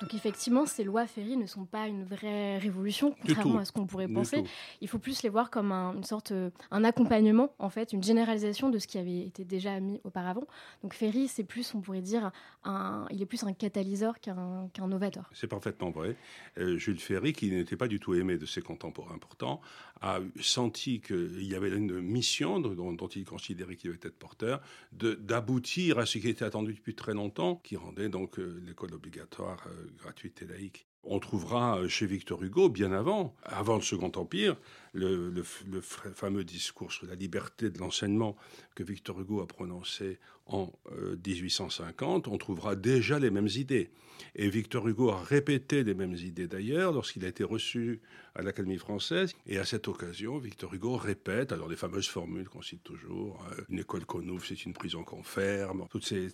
Donc 0.03 0.13
effectivement, 0.15 0.65
ces 0.65 0.83
lois 0.83 1.07
Ferry 1.07 1.38
ne 1.38 1.45
sont 1.45 1.63
pas 1.63 1.88
une 1.88 2.03
vraie 2.03 2.57
révolution, 2.57 3.15
contrairement 3.22 3.60
à 3.60 3.63
ce 3.63 3.72
qu'on 3.72 3.86
pourrait 3.86 4.10
penser. 4.10 4.43
Il 4.81 4.89
faut 4.89 5.00
plus 5.00 5.24
les 5.24 5.29
voir 5.29 5.50
comme 5.50 5.72
un, 5.72 5.93
une 5.93 6.03
sorte, 6.03 6.33
euh, 6.33 6.50
un 6.72 6.83
accompagnement, 6.83 7.55
en 7.57 7.69
fait, 7.69 7.93
une 7.93 8.03
généralisation 8.03 8.69
de 8.69 8.79
ce 8.79 8.88
qui 8.88 8.98
avait 8.98 9.22
été 9.22 9.45
déjà 9.45 9.79
mis 9.79 10.01
auparavant. 10.03 10.43
Donc 10.81 10.93
Ferry, 10.93 11.29
c'est 11.29 11.45
plus, 11.45 11.74
on 11.74 11.79
pourrait 11.79 12.01
dire, 12.01 12.33
un, 12.65 13.05
il 13.12 13.22
est 13.22 13.25
plus 13.25 13.45
un 13.45 13.53
catalyseur 13.53 14.19
qu'un 14.19 14.67
novateur. 14.86 15.29
C'est 15.31 15.48
parfaitement 15.48 15.89
vrai. 15.89 16.17
Euh, 16.57 16.77
Jules 16.77 17.00
Ferry, 17.00 17.31
qui 17.31 17.50
n'était 17.50 17.77
pas 17.77 17.88
du 17.88 18.01
tout 18.01 18.13
aimé 18.13 18.38
de 18.38 18.45
ses 18.45 18.62
contemporains 18.62 19.17
pourtant, 19.19 19.62
a 20.01 20.19
senti 20.41 21.00
qu'il 21.00 21.45
y 21.45 21.55
avait 21.55 21.69
une 21.69 22.01
mission 22.01 22.60
dont, 22.60 22.91
dont 22.91 23.07
il 23.07 23.24
considérait 23.24 23.77
qu'il 23.77 23.89
devait 23.89 24.01
être 24.03 24.19
porteur, 24.19 24.60
d'aboutir 24.91 25.98
à 25.98 26.05
ce 26.05 26.17
qui 26.17 26.27
était 26.27 26.43
attendu 26.43 26.74
depuis 26.74 26.93
très 26.93 27.13
longtemps, 27.13 27.62
qui 27.63 27.77
rendait 27.77 28.10
donc 28.10 28.38
euh, 28.38 28.62
l'école 28.67 28.93
obligatoire 28.93 29.65
gratuite 29.97 30.41
et 30.41 30.45
laïque. 30.45 30.88
On 31.03 31.19
trouvera 31.19 31.86
chez 31.88 32.05
Victor 32.05 32.41
Hugo, 32.41 32.69
bien 32.69 32.91
avant, 32.93 33.36
avant 33.43 33.75
le 33.75 33.81
Second 33.81 34.12
Empire, 34.15 34.55
le, 34.93 35.43
fameux 35.43 36.43
discours 36.43 36.91
sur 36.91 37.07
la 37.07 37.15
liberté 37.15 37.69
de 37.69 37.79
l'enseignement 37.79 38.38
que 38.75 38.83
Victor 38.83 39.19
Hugo 39.19 39.41
a 39.41 39.48
prononcé 39.48 40.19
en 40.45 40.72
1850. 41.25 42.27
On 42.27 42.38
trouvera 42.38 42.75
déjà 42.75 43.19
les 43.19 43.31
mêmes 43.31 43.50
idées. 43.55 43.91
Et 44.36 44.50
Victor 44.50 44.88
Hugo 44.88 45.10
a 45.10 45.22
répété 45.22 45.83
les 45.83 45.93
mêmes 45.93 46.15
idées 46.15 46.48
d'ailleurs 46.48 46.91
lorsqu'il 46.91 47.25
a 47.25 47.27
été 47.27 47.43
reçu 47.43 48.01
à 48.36 48.41
l'Académie 48.41 48.77
française. 48.77 49.33
Et 49.45 49.57
à 49.60 49.65
cette 49.65 49.88
occasion, 49.88 50.38
Victor 50.38 50.74
Hugo 50.74 50.98
répète 50.98 51.51
alors 51.51 51.67
les 51.67 51.75
fameuses 51.75 52.07
formules 52.07 52.50
qu'on 52.50 52.62
cite 52.62 52.83
toujours 52.83 53.45
euh, 53.51 53.62
une 53.69 53.79
école 53.79 54.05
qu'on 54.05 54.27
ouvre, 54.27 54.43
c'est 54.45 54.65
une 54.65 54.74
prison 54.74 55.03
qu'on 55.03 55.24
ferme. 55.24 55.86
Toutes 55.89 56.05
ces, 56.05 56.29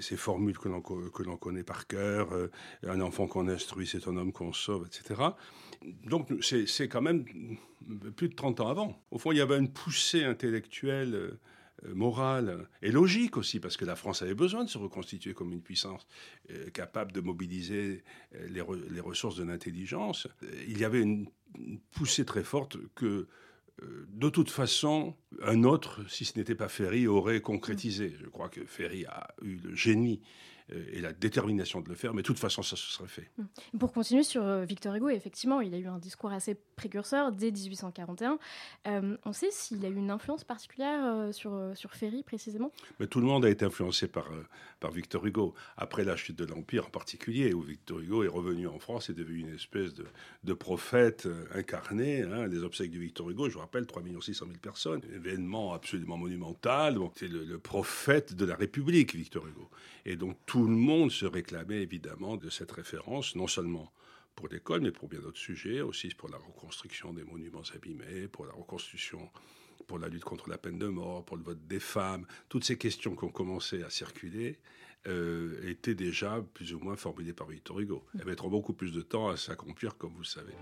ces, 0.00 0.16
formules 0.16 0.56
que 0.58 0.68
l'on, 0.68 1.36
connaît 1.36 1.62
par 1.62 1.86
cœur. 1.86 2.32
Euh, 2.32 2.48
un 2.86 3.00
enfant 3.00 3.26
qu'on 3.26 3.48
instruit, 3.48 3.86
c'est 4.00 4.08
un 4.08 4.16
homme 4.16 4.32
qu'on 4.32 4.52
sauve, 4.52 4.86
etc. 4.86 5.20
Donc 6.04 6.28
c'est, 6.40 6.88
quand 6.88 7.02
même 7.02 7.24
plus 8.16 8.28
de 8.28 8.34
30 8.34 8.60
ans 8.60 8.68
avant. 8.68 9.02
Au 9.10 9.18
fond, 9.18 9.32
il 9.32 9.38
y 9.38 9.40
avait 9.40 9.58
une 9.58 9.72
poussée 9.72 10.24
intellectuelle 10.24 11.14
euh, 11.84 11.94
morale 11.94 12.68
et 12.82 12.90
logique 12.90 13.36
aussi, 13.36 13.60
parce 13.60 13.76
que 13.76 13.84
la 13.84 13.96
France 13.96 14.22
avait 14.22 14.34
besoin 14.34 14.64
de 14.64 14.70
se 14.70 14.78
reconstituer 14.78 15.34
comme 15.34 15.52
une 15.52 15.62
puissance 15.62 16.06
euh, 16.50 16.70
capable 16.70 17.12
de 17.12 17.20
mobiliser 17.20 18.02
euh, 18.34 18.48
les, 18.48 19.00
ressources 19.00 19.36
de 19.36 19.44
l'intelligence. 19.44 20.26
Il 20.66 20.78
y 20.78 20.84
avait 20.84 21.02
une, 21.02 21.28
poussée 21.92 22.26
très 22.26 22.44
forte 22.44 22.76
que, 22.94 23.28
de 23.82 24.28
toute 24.28 24.50
façon, 24.50 25.14
un 25.42 25.64
autre, 25.64 26.02
si 26.08 26.26
ce 26.26 26.38
n'était 26.38 26.54
pas 26.54 26.68
Ferry, 26.68 27.06
aurait 27.06 27.40
concrétisé. 27.40 28.14
Je 28.20 28.26
crois 28.26 28.50
que 28.50 28.64
Ferry 28.66 29.06
a 29.06 29.28
eu 29.40 29.56
le 29.56 29.74
génie 29.74 30.20
et 30.68 31.00
la 31.00 31.12
détermination 31.12 31.80
de 31.80 31.88
le 31.88 31.94
faire, 31.94 32.12
mais 32.12 32.22
de 32.22 32.26
toute 32.26 32.40
façon, 32.40 32.62
ça 32.62 32.74
se 32.74 32.90
serait 32.90 33.08
fait. 33.08 33.30
Mmh. 33.38 33.78
Pour 33.78 33.92
continuer 33.92 34.24
sur 34.24 34.42
euh, 34.42 34.64
Victor 34.64 34.94
Hugo, 34.96 35.08
effectivement, 35.08 35.60
il 35.60 35.72
a 35.74 35.78
eu 35.78 35.86
un 35.86 35.98
discours 35.98 36.32
assez 36.32 36.56
précurseur 36.74 37.30
dès 37.30 37.52
1841. 37.52 38.38
Euh, 38.88 39.16
on 39.24 39.32
sait 39.32 39.50
s'il 39.52 39.84
a 39.84 39.88
eu 39.88 39.94
une 39.94 40.10
influence 40.10 40.42
particulière 40.42 41.32
sur, 41.32 41.56
sur 41.74 41.92
Ferry, 41.92 42.24
précisément? 42.24 42.72
Mais 42.98 43.06
Tout 43.06 43.20
le 43.20 43.26
monde 43.26 43.44
a 43.44 43.50
été 43.50 43.64
influencé 43.64 44.08
par, 44.08 44.28
par 44.80 44.90
Victor 44.90 45.24
Hugo. 45.24 45.54
Après 45.76 46.04
la 46.04 46.16
chute 46.16 46.36
de 46.36 46.44
l'Empire 46.44 46.86
en 46.86 46.90
particulier, 46.90 47.54
où 47.54 47.60
Victor 47.60 48.00
Hugo 48.00 48.24
est 48.24 48.28
revenu 48.28 48.66
en 48.66 48.78
France 48.78 49.08
et 49.08 49.14
devenu 49.14 49.40
une 49.40 49.54
espèce 49.54 49.94
de, 49.94 50.06
de 50.42 50.52
prophète 50.52 51.28
incarné. 51.54 52.22
Hein, 52.22 52.48
les 52.48 52.62
obsèques 52.64 52.90
de 52.90 52.98
Victor 52.98 53.30
Hugo, 53.30 53.48
je 53.48 53.54
vous 53.54 53.60
rappelle, 53.60 53.86
3 53.86 54.02
600 54.20 54.46
000 54.46 54.58
personnes. 54.58 55.02
Événement 55.14 55.74
absolument 55.74 56.16
monumental. 56.16 56.98
C'est 57.14 57.28
le, 57.28 57.44
le 57.44 57.58
prophète 57.58 58.34
de 58.34 58.44
la 58.44 58.56
République, 58.56 59.14
Victor 59.14 59.46
Hugo. 59.46 59.70
Et 60.04 60.16
donc 60.16 60.36
tout 60.46 60.55
le 60.64 60.76
monde 60.76 61.10
se 61.10 61.26
réclamait 61.26 61.82
évidemment 61.82 62.36
de 62.36 62.50
cette 62.50 62.72
référence, 62.72 63.34
non 63.36 63.46
seulement 63.46 63.92
pour 64.34 64.48
l'école, 64.48 64.82
mais 64.82 64.92
pour 64.92 65.08
bien 65.08 65.20
d'autres 65.20 65.38
sujets, 65.38 65.80
aussi 65.80 66.08
pour 66.08 66.28
la 66.28 66.36
reconstruction 66.36 67.12
des 67.12 67.24
monuments 67.24 67.62
abîmés, 67.74 68.28
pour 68.28 68.46
la 68.46 68.52
reconstruction, 68.52 69.30
pour 69.86 69.98
la 69.98 70.08
lutte 70.08 70.24
contre 70.24 70.50
la 70.50 70.58
peine 70.58 70.78
de 70.78 70.88
mort, 70.88 71.24
pour 71.24 71.36
le 71.36 71.42
vote 71.42 71.66
des 71.66 71.80
femmes. 71.80 72.26
Toutes 72.48 72.64
ces 72.64 72.76
questions 72.76 73.16
qui 73.16 73.24
ont 73.24 73.30
commencé 73.30 73.82
à 73.82 73.90
circuler 73.90 74.58
euh, 75.06 75.60
étaient 75.68 75.94
déjà 75.94 76.44
plus 76.54 76.74
ou 76.74 76.80
moins 76.80 76.96
formulées 76.96 77.32
par 77.32 77.48
Victor 77.48 77.80
Hugo. 77.80 78.04
Elles 78.18 78.26
mettront 78.26 78.50
beaucoup 78.50 78.74
plus 78.74 78.92
de 78.92 79.02
temps 79.02 79.28
à 79.28 79.36
s'accomplir, 79.36 79.96
comme 79.96 80.12
vous 80.12 80.20
le 80.20 80.24
savez. 80.24 80.54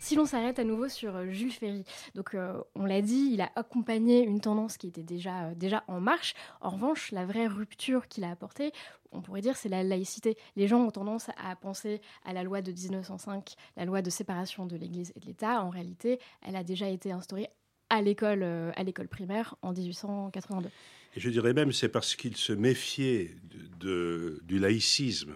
Si 0.00 0.14
l'on 0.14 0.26
s'arrête 0.26 0.58
à 0.58 0.64
nouveau 0.64 0.88
sur 0.88 1.16
euh, 1.16 1.30
Jules 1.30 1.52
Ferry, 1.52 1.84
donc 2.14 2.34
euh, 2.34 2.60
on 2.76 2.84
l'a 2.84 3.02
dit, 3.02 3.30
il 3.32 3.40
a 3.40 3.50
accompagné 3.56 4.22
une 4.22 4.40
tendance 4.40 4.76
qui 4.76 4.86
était 4.86 5.02
déjà, 5.02 5.48
euh, 5.48 5.54
déjà 5.54 5.82
en 5.88 6.00
marche. 6.00 6.34
En 6.60 6.70
revanche, 6.70 7.10
la 7.10 7.26
vraie 7.26 7.48
rupture 7.48 8.06
qu'il 8.06 8.22
a 8.24 8.30
apportée, 8.30 8.70
on 9.10 9.22
pourrait 9.22 9.40
dire, 9.40 9.56
c'est 9.56 9.68
la 9.68 9.82
laïcité. 9.82 10.36
Les 10.54 10.68
gens 10.68 10.80
ont 10.80 10.90
tendance 10.90 11.30
à 11.36 11.56
penser 11.56 12.00
à 12.24 12.32
la 12.32 12.44
loi 12.44 12.62
de 12.62 12.70
1905, 12.70 13.54
la 13.76 13.84
loi 13.84 14.00
de 14.00 14.10
séparation 14.10 14.66
de 14.66 14.76
l'Église 14.76 15.12
et 15.16 15.20
de 15.20 15.26
l'État. 15.26 15.62
En 15.62 15.70
réalité, 15.70 16.20
elle 16.46 16.56
a 16.56 16.62
déjà 16.62 16.88
été 16.88 17.10
instaurée 17.10 17.48
à 17.90 18.00
l'école, 18.00 18.42
à 18.42 18.82
l'école 18.84 19.08
primaire 19.08 19.56
en 19.62 19.72
1882. 19.72 20.68
Et 21.16 21.20
je 21.20 21.30
dirais 21.30 21.54
même 21.54 21.72
c'est 21.72 21.88
parce 21.88 22.14
qu'il 22.14 22.36
se 22.36 22.52
méfiait 22.52 23.34
du 23.80 24.58
laïcisme 24.58 25.34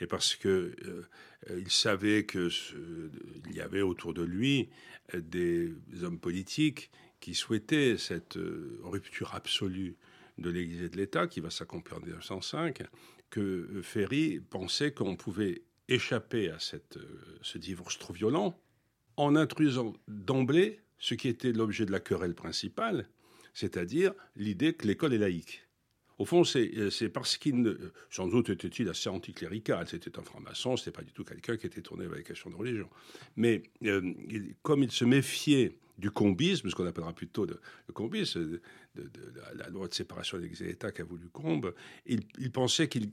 et 0.00 0.06
parce 0.06 0.36
que 0.36 0.76
il 1.48 1.70
savait 1.70 2.26
qu'il 2.26 2.50
y 3.50 3.60
avait 3.60 3.82
autour 3.82 4.14
de 4.14 4.22
lui 4.22 4.68
euh, 5.14 5.20
des 5.20 5.72
hommes 6.02 6.18
politiques 6.18 6.90
qui 7.20 7.34
souhaitaient 7.34 7.96
cette 7.96 8.36
euh, 8.36 8.80
rupture 8.82 9.34
absolue 9.34 9.96
de 10.38 10.50
l'Église 10.50 10.82
et 10.82 10.88
de 10.88 10.96
l'État 10.96 11.26
qui 11.26 11.40
va 11.40 11.50
s'accomplir 11.50 11.98
en 11.98 12.00
1905, 12.00 12.82
que 13.30 13.80
Ferry 13.82 14.40
pensait 14.40 14.92
qu'on 14.92 15.16
pouvait 15.16 15.62
échapper 15.88 16.50
à 16.50 16.58
cette, 16.58 16.98
ce 17.42 17.58
divorce 17.58 17.98
trop 17.98 18.12
violent 18.12 18.58
en 19.16 19.34
intrusant 19.34 19.94
d'emblée 20.06 20.80
ce 20.98 21.14
qui 21.14 21.28
était 21.28 21.52
l'objet 21.52 21.86
de 21.86 21.92
la 21.92 22.00
querelle 22.00 22.34
principale, 22.34 23.08
c'est-à-dire 23.52 24.12
l'idée 24.36 24.74
que 24.74 24.86
l'école 24.86 25.14
est 25.14 25.18
laïque. 25.18 25.67
Au 26.18 26.24
fond, 26.24 26.42
euh, 26.56 26.90
c'est 26.90 27.08
parce 27.08 27.36
qu'il, 27.36 27.78
sans 28.10 28.26
doute 28.26 28.50
était-il 28.50 28.88
assez 28.88 29.08
anticlérical, 29.08 29.86
c'était 29.88 30.18
un 30.18 30.22
franc-maçon, 30.22 30.76
c'était 30.76 30.90
pas 30.90 31.02
du 31.02 31.12
tout 31.12 31.24
quelqu'un 31.24 31.56
qui 31.56 31.66
était 31.66 31.80
tourné 31.80 32.06
vers 32.06 32.16
les 32.16 32.24
questions 32.24 32.50
de 32.50 32.56
religion. 32.56 32.88
Mais 33.36 33.62
euh, 33.84 34.14
comme 34.62 34.82
il 34.82 34.90
se 34.90 35.04
méfiait 35.04 35.78
du 35.96 36.10
combisme, 36.10 36.68
ce 36.68 36.74
qu'on 36.74 36.86
appellera 36.86 37.12
plutôt 37.12 37.46
de, 37.46 37.60
le 37.86 37.92
combisme, 37.92 38.60
de, 38.96 39.02
la, 39.54 39.68
loi 39.68 39.86
de 39.86 39.94
séparation 39.94 40.38
des 40.38 40.68
États 40.68 40.90
qu'a 40.90 41.04
voulu 41.04 41.28
Combe, 41.28 41.72
il, 42.06 42.20
il 42.38 42.50
pensait 42.50 42.88
qu'il 42.88 43.10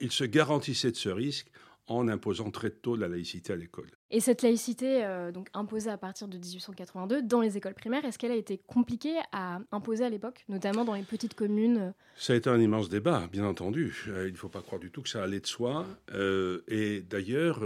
il 0.00 0.12
se 0.12 0.24
garantissait 0.24 0.90
de 0.90 0.96
ce 0.96 1.08
risque 1.08 1.48
en 1.88 2.08
imposant 2.08 2.50
très 2.50 2.70
tôt 2.70 2.96
la 2.96 3.08
laïcité 3.08 3.52
à 3.52 3.56
l'école. 3.56 3.90
Et 4.10 4.20
cette 4.20 4.42
laïcité, 4.42 5.04
euh, 5.04 5.32
donc 5.32 5.48
imposée 5.54 5.90
à 5.90 5.98
partir 5.98 6.28
de 6.28 6.38
1882 6.38 7.22
dans 7.22 7.40
les 7.40 7.56
écoles 7.56 7.74
primaires, 7.74 8.04
est-ce 8.04 8.18
qu'elle 8.18 8.32
a 8.32 8.36
été 8.36 8.58
compliquée 8.58 9.16
à 9.32 9.60
imposer 9.72 10.04
à 10.04 10.10
l'époque, 10.10 10.44
notamment 10.48 10.84
dans 10.84 10.94
les 10.94 11.02
petites 11.02 11.34
communes 11.34 11.92
Ça 12.16 12.34
a 12.34 12.36
été 12.36 12.48
un 12.50 12.60
immense 12.60 12.88
débat, 12.88 13.26
bien 13.30 13.44
entendu. 13.44 14.04
Euh, 14.08 14.28
il 14.28 14.32
ne 14.32 14.38
faut 14.38 14.48
pas 14.48 14.62
croire 14.62 14.80
du 14.80 14.90
tout 14.90 15.02
que 15.02 15.08
ça 15.08 15.22
allait 15.22 15.40
de 15.40 15.46
soi. 15.46 15.86
Euh, 16.12 16.62
et 16.68 17.00
d'ailleurs, 17.02 17.62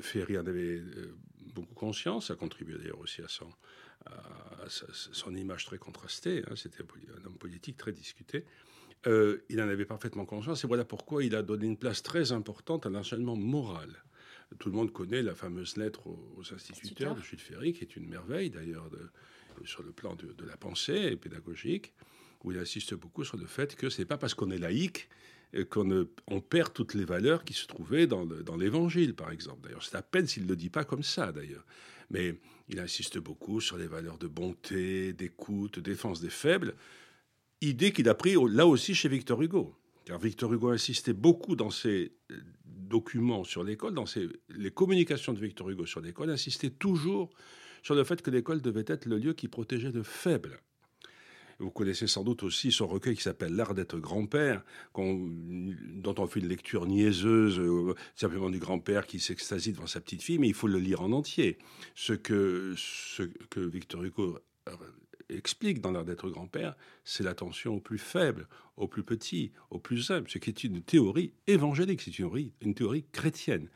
Ferry 0.00 0.38
en 0.38 0.46
avait 0.46 0.80
beaucoup 1.54 1.74
conscience. 1.74 2.28
Ça 2.28 2.34
contribuait 2.34 2.78
d'ailleurs 2.78 3.00
aussi 3.00 3.20
à 3.22 3.28
son, 3.28 3.48
son 4.68 5.34
image 5.34 5.66
très 5.66 5.78
contrastée. 5.78 6.42
Hein. 6.48 6.54
C'était 6.56 6.82
un 6.82 7.26
homme 7.26 7.36
politique 7.36 7.76
très 7.76 7.92
discuté. 7.92 8.44
Euh, 9.06 9.38
il 9.48 9.60
en 9.62 9.68
avait 9.68 9.86
parfaitement 9.86 10.26
conscience 10.26 10.62
et 10.64 10.66
voilà 10.66 10.84
pourquoi 10.84 11.24
il 11.24 11.34
a 11.34 11.42
donné 11.42 11.66
une 11.66 11.78
place 11.78 12.02
très 12.02 12.32
importante 12.32 12.84
à 12.84 12.90
l'enseignement 12.90 13.36
moral. 13.36 13.88
Tout 14.58 14.68
le 14.68 14.74
monde 14.74 14.92
connaît 14.92 15.22
la 15.22 15.34
fameuse 15.34 15.76
lettre 15.76 16.06
aux, 16.08 16.42
instituteurs 16.52 17.14
de 17.14 17.22
Jules 17.22 17.38
Ferry, 17.38 17.72
qui 17.72 17.82
est 17.82 17.96
une 17.96 18.08
merveille 18.08 18.50
d'ailleurs 18.50 18.90
sur 19.64 19.82
le 19.82 19.92
plan 19.92 20.16
de, 20.16 20.44
la 20.44 20.56
pensée 20.56 21.16
pédagogique, 21.16 21.94
où 22.42 22.50
il 22.50 22.58
insiste 22.58 22.94
beaucoup 22.94 23.24
sur 23.24 23.36
le 23.36 23.46
fait 23.46 23.76
que 23.76 23.88
ce 23.88 24.02
n'est 24.02 24.06
pas 24.06 24.18
parce 24.18 24.34
qu'on 24.34 24.50
est 24.50 24.58
laïque 24.58 25.08
qu'on 25.68 26.06
on 26.28 26.40
perd 26.40 26.72
toutes 26.72 26.94
les 26.94 27.04
valeurs 27.04 27.44
qui 27.44 27.54
se 27.54 27.66
trouvaient 27.66 28.06
dans, 28.06 28.24
dans 28.24 28.56
l'évangile, 28.56 29.14
par 29.14 29.32
exemple. 29.32 29.62
D'ailleurs, 29.62 29.82
c'est 29.82 29.96
à 29.96 30.02
peine 30.02 30.26
s'il 30.26 30.44
ne 30.44 30.48
le 30.48 30.56
dit 30.56 30.70
pas 30.70 30.84
comme 30.84 31.02
ça, 31.02 31.32
d'ailleurs. 31.32 31.64
Mais 32.10 32.36
il 32.68 32.78
insiste 32.78 33.18
beaucoup 33.18 33.60
sur 33.60 33.76
les 33.76 33.88
valeurs 33.88 34.18
de 34.18 34.28
bonté, 34.28 35.12
d'écoute, 35.12 35.76
de 35.76 35.80
défense 35.80 36.20
des 36.20 36.30
faibles 36.30 36.74
idée 37.60 37.92
qu'il 37.92 38.08
a 38.08 38.14
pris 38.14 38.34
là 38.48 38.66
aussi 38.66 38.94
chez 38.94 39.08
Victor 39.08 39.40
Hugo. 39.42 39.74
Car 40.04 40.18
Victor 40.18 40.52
Hugo 40.52 40.70
insistait 40.70 41.12
beaucoup 41.12 41.56
dans 41.56 41.70
ses 41.70 42.12
euh, 42.30 42.36
documents 42.64 43.44
sur 43.44 43.62
l'école, 43.62 43.94
dans 43.94 44.06
ses, 44.06 44.28
les 44.48 44.70
communications 44.70 45.32
de 45.32 45.38
Victor 45.38 45.68
Hugo 45.70 45.86
sur 45.86 46.00
l'école, 46.00 46.30
insistait 46.30 46.70
toujours 46.70 47.30
sur 47.82 47.94
le 47.94 48.04
fait 48.04 48.20
que 48.22 48.30
l'école 48.30 48.60
devait 48.60 48.84
être 48.86 49.06
le 49.06 49.18
lieu 49.18 49.32
qui 49.32 49.48
protégeait 49.48 49.92
le 49.92 50.02
faible. 50.02 50.60
Vous 51.60 51.70
connaissez 51.70 52.06
sans 52.06 52.24
doute 52.24 52.42
aussi 52.42 52.72
son 52.72 52.86
recueil 52.86 53.14
qui 53.14 53.22
s'appelle 53.22 53.54
L'art 53.54 53.74
d'être 53.74 53.98
grand-père, 53.98 54.64
dont 54.96 56.14
on 56.16 56.26
fait 56.26 56.40
une 56.40 56.48
lecture 56.48 56.86
niaiseuse, 56.86 57.58
euh, 57.58 57.94
simplement 58.16 58.48
du 58.48 58.58
grand-père 58.58 59.06
qui 59.06 59.20
s'extasie 59.20 59.72
devant 59.72 59.86
sa 59.86 60.00
petite 60.00 60.22
fille, 60.22 60.38
mais 60.38 60.48
il 60.48 60.54
faut 60.54 60.68
le 60.68 60.78
lire 60.78 61.02
en 61.02 61.12
entier. 61.12 61.58
Ce 61.94 62.14
que, 62.14 62.72
ce 62.78 63.24
que 63.50 63.60
Victor 63.60 64.02
Hugo 64.04 64.38
explique 65.30 65.80
dans 65.80 65.90
l'art 65.92 66.04
d'être 66.04 66.28
grand-père, 66.28 66.76
c'est 67.04 67.22
l'attention 67.22 67.76
aux 67.76 67.80
plus 67.80 67.98
faibles, 67.98 68.48
aux 68.76 68.88
plus 68.88 69.02
petits, 69.02 69.52
aux 69.70 69.78
plus 69.78 70.02
simples, 70.02 70.30
ce 70.30 70.38
qui 70.38 70.50
est 70.50 70.64
une 70.64 70.82
théorie 70.82 71.32
évangélique, 71.46 72.00
c'est 72.00 72.10
une 72.10 72.16
théorie, 72.16 72.52
une 72.60 72.74
théorie 72.74 73.04
chrétienne, 73.12 73.68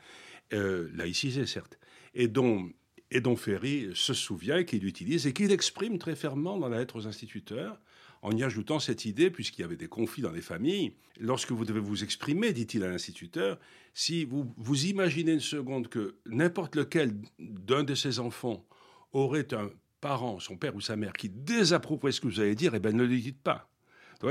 euh, 0.53 0.89
laïcisée 0.93 1.45
certes, 1.45 1.79
et 2.13 2.27
dont, 2.27 2.69
et 3.11 3.21
dont 3.21 3.35
Ferry 3.35 3.89
se 3.93 4.13
souvient 4.13 4.63
qu'il 4.63 4.85
utilise 4.85 5.27
et 5.27 5.33
qu'il 5.33 5.51
exprime 5.51 5.97
très 5.97 6.15
fermement 6.15 6.57
dans 6.57 6.69
la 6.69 6.79
lettre 6.79 6.97
aux 6.97 7.07
instituteurs, 7.07 7.79
en 8.21 8.35
y 8.35 8.43
ajoutant 8.43 8.79
cette 8.79 9.05
idée, 9.05 9.29
puisqu'il 9.29 9.61
y 9.61 9.63
avait 9.63 9.75
des 9.75 9.87
conflits 9.87 10.23
dans 10.23 10.31
les 10.31 10.41
familles, 10.41 10.93
lorsque 11.19 11.51
vous 11.51 11.63
devez 11.63 11.79
vous 11.79 12.03
exprimer, 12.03 12.53
dit-il 12.53 12.83
à 12.83 12.87
l'instituteur, 12.87 13.59
si 13.93 14.25
vous 14.25 14.51
vous 14.57 14.85
imaginez 14.87 15.33
une 15.33 15.39
seconde 15.39 15.89
que 15.89 16.15
n'importe 16.25 16.75
lequel 16.75 17.13
d'un 17.37 17.83
de 17.83 17.93
ses 17.93 18.19
enfants 18.19 18.65
aurait 19.13 19.53
un 19.53 19.69
parent, 20.01 20.39
son 20.39 20.57
père 20.57 20.75
ou 20.75 20.81
sa 20.81 20.95
mère, 20.95 21.13
qui 21.13 21.29
désapprouverait 21.29 22.11
ce 22.11 22.21
que 22.21 22.27
vous 22.27 22.39
allez 22.39 22.55
dire, 22.55 22.75
eh 22.75 22.79
ben, 22.79 22.95
ne 22.95 23.03
le 23.03 23.17
dites 23.17 23.41
pas. 23.41 23.69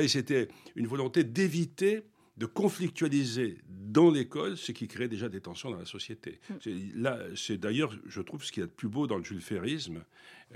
C'était 0.08 0.48
une 0.74 0.86
volonté 0.86 1.24
d'éviter 1.24 2.04
de 2.36 2.46
conflictualiser 2.46 3.58
dans 3.68 4.10
l'école 4.10 4.56
ce 4.56 4.72
qui 4.72 4.88
crée 4.88 5.08
déjà 5.08 5.28
des 5.28 5.40
tensions 5.40 5.70
dans 5.70 5.78
la 5.78 5.84
société. 5.84 6.40
Mm. 6.66 7.02
Là, 7.02 7.18
c'est 7.36 7.58
d'ailleurs, 7.58 7.94
je 8.06 8.20
trouve, 8.20 8.44
ce 8.44 8.50
qu'il 8.50 8.62
y 8.62 8.64
a 8.64 8.66
de 8.66 8.72
plus 8.72 8.88
beau 8.88 9.06
dans 9.06 9.18
le 9.18 9.24
Jules 9.24 9.40
Ferrisme, 9.40 10.04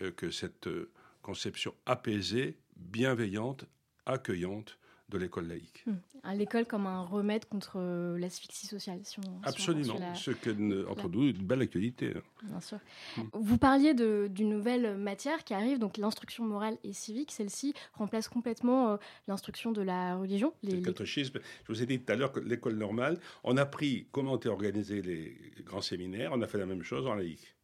euh, 0.01 0.11
que 0.11 0.31
cette 0.31 0.67
euh, 0.67 0.91
conception 1.23 1.75
apaisée, 1.87 2.57
bienveillante, 2.77 3.67
accueillante 4.07 4.79
de 5.09 5.19
l'école 5.19 5.49
laïque. 5.49 5.85
Hmm. 5.87 6.35
L'école 6.35 6.67
comme 6.67 6.87
un 6.87 7.03
remède 7.03 7.47
contre 7.47 7.77
euh, 7.77 8.19
l'asphyxie 8.19 8.67
sociale. 8.67 9.01
Si 9.05 9.19
Absolument, 9.43 9.97
ce 10.15 10.31
que, 10.33 10.87
entre 10.89 11.09
nous, 11.09 11.29
une 11.29 11.45
belle 11.45 11.63
actualité. 11.63 12.13
Bien 12.43 12.61
sûr. 12.61 12.79
Hmm. 13.17 13.23
Vous 13.33 13.59
parliez 13.59 13.95
d'une 13.95 14.51
nouvelle 14.51 14.97
matière 14.97 15.45
qui 15.45 15.55
arrive, 15.55 15.79
donc 15.79 15.97
l'instruction 15.97 16.45
morale 16.45 16.77
et 16.85 16.93
civique. 16.93 17.33
Celle-ci 17.33 17.75
remplace 17.95 18.29
complètement 18.29 18.93
euh, 18.93 18.97
l'instruction 19.27 19.73
de 19.73 19.83
la 19.83 20.17
religion. 20.17 20.53
Les, 20.63 20.77
le 20.77 20.83
catéchisme. 20.83 21.41
Je 21.67 21.73
vous 21.73 21.83
ai 21.83 21.87
dit 21.87 22.01
tout 22.01 22.13
à 22.13 22.17
l'heure 22.17 22.33
que 22.33 22.41
l'école 22.41 22.77
normale, 22.77 23.19
on 23.45 23.57
a 23.57 23.65
pris 23.65 24.07
comment 24.13 24.37
étaient 24.37 24.49
organisés 24.49 25.03
les 25.03 25.37
grands 25.65 25.81
séminaires, 25.81 26.31
on 26.35 26.43
a 26.43 26.47
fait 26.47 26.59
la 26.59 26.67
même 26.67 26.83
chose 26.83 27.07
en 27.07 27.15
laïque. 27.15 27.58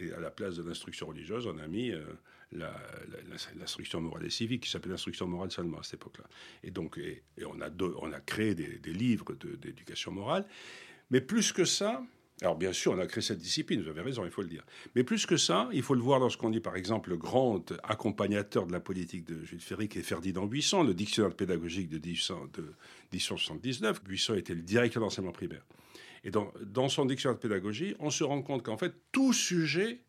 Et 0.00 0.12
à 0.12 0.20
la 0.20 0.30
place 0.30 0.56
de 0.56 0.62
l'instruction 0.62 1.06
religieuse, 1.06 1.46
on 1.46 1.58
a 1.58 1.66
mis 1.66 1.90
euh, 1.90 2.04
l'instruction 3.58 4.00
morale 4.00 4.26
et 4.26 4.30
civique, 4.30 4.64
qui 4.64 4.70
s'appelait 4.70 4.90
l'instruction 4.90 5.26
morale 5.26 5.50
seulement 5.50 5.78
à 5.78 5.82
cette 5.82 5.94
époque-là. 5.94 6.24
Et 6.62 6.70
donc, 6.70 6.98
et, 6.98 7.22
on, 7.44 7.60
a 7.60 7.68
on 8.00 8.12
a 8.12 8.20
créé 8.20 8.54
des, 8.54 8.92
livres 8.92 9.34
d'éducation 9.34 10.12
morale. 10.12 10.46
Mais 11.10 11.20
plus 11.20 11.52
que 11.52 11.64
ça, 11.64 12.02
alors 12.42 12.56
bien 12.56 12.72
sûr, 12.72 12.92
on 12.92 12.98
a 12.98 13.06
créé 13.06 13.22
cette 13.22 13.38
discipline, 13.38 13.82
vous 13.82 13.88
avez 13.88 14.00
raison, 14.00 14.24
il 14.24 14.30
faut 14.30 14.42
le 14.42 14.48
dire. 14.48 14.64
Mais 14.94 15.04
plus 15.04 15.26
que 15.26 15.36
ça, 15.36 15.68
il 15.72 15.82
faut 15.82 15.94
le 15.94 16.00
voir 16.00 16.20
dans 16.20 16.30
ce 16.30 16.38
qu'on 16.38 16.50
dit, 16.50 16.60
par 16.60 16.76
exemple, 16.76 17.10
le 17.10 17.18
grand 17.18 17.72
accompagnateur 17.82 18.66
de 18.66 18.72
la 18.72 18.80
politique 18.80 19.24
de 19.24 19.44
Jules 19.44 19.60
Ferry, 19.60 19.88
qui 19.88 19.98
est 19.98 20.02
Ferdinand 20.02 20.46
Buisson, 20.46 20.82
le 20.82 20.94
dictionnaire 20.94 21.34
pédagogique 21.34 21.90
de 21.90 21.98
1879. 21.98 24.02
Buisson 24.02 24.34
était 24.34 24.54
le 24.54 24.62
directeur 24.62 25.02
d'enseignement 25.02 25.32
primaire. 25.32 25.64
Et 26.24 26.30
dans, 26.30 26.52
dans 26.62 26.88
son 26.88 27.06
dictionnaire 27.06 27.36
de 27.36 27.40
pédagogie, 27.40 27.94
on 27.98 28.10
se 28.10 28.24
rend 28.24 28.42
compte 28.42 28.62
qu'en 28.62 28.76
fait, 28.76 28.92
tout 29.12 29.32
sujet 29.32 30.00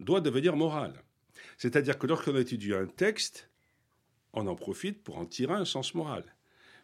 doit 0.00 0.20
devenir 0.20 0.56
moral. 0.56 1.02
C'est-à-dire 1.58 1.98
que 1.98 2.06
lorsqu'on 2.06 2.36
étudie 2.36 2.74
un 2.74 2.86
texte, 2.86 3.48
on 4.32 4.46
en 4.46 4.54
profite 4.54 5.02
pour 5.02 5.18
en 5.18 5.26
tirer 5.26 5.54
un 5.54 5.64
sens 5.64 5.94
moral. 5.94 6.24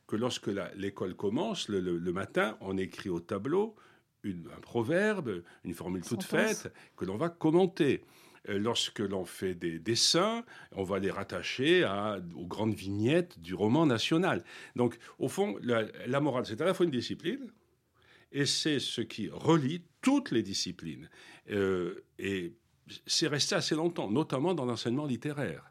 Que 0.06 0.16
lorsque 0.16 0.50
l'école 0.76 1.14
commence, 1.14 1.68
le, 1.68 2.12
matin, 2.12 2.56
on 2.60 2.78
écrit 2.78 3.10
au 3.10 3.20
tableau 3.20 3.76
un 4.24 4.60
proverbe, 4.60 5.42
une 5.64 5.74
formule 5.74 6.02
toute 6.02 6.22
faite, 6.22 6.72
que 6.96 7.04
l'on 7.04 7.16
va 7.16 7.28
commenter. 7.28 8.04
Euh, 8.48 8.58
lorsque 8.58 9.00
l'on 9.00 9.24
fait 9.24 9.54
des 9.54 9.78
dessins, 9.78 10.44
on 10.72 10.82
va 10.82 10.98
les 10.98 11.10
rattacher 11.10 11.84
aux 12.36 12.46
grandes 12.46 12.74
vignettes 12.74 13.38
du 13.40 13.54
roman 13.54 13.86
national. 13.86 14.44
Donc, 14.76 14.98
au 15.18 15.28
fond, 15.28 15.58
la 15.62 16.20
morale, 16.20 16.46
c'est 16.46 16.60
à 16.60 16.64
la 16.64 16.74
fois 16.74 16.84
une 16.84 16.92
discipline, 16.92 17.50
et 18.32 18.46
c'est 18.46 18.78
ce 18.78 19.00
qui 19.00 19.28
relie 19.28 19.82
toutes 20.02 20.30
les 20.30 20.42
disciplines. 20.42 21.08
Euh, 21.50 22.04
et 22.18 22.52
c'est 23.06 23.28
resté 23.28 23.54
assez 23.54 23.74
longtemps, 23.74 24.10
notamment 24.10 24.54
dans 24.54 24.64
l'enseignement 24.64 25.06
littéraire. 25.06 25.70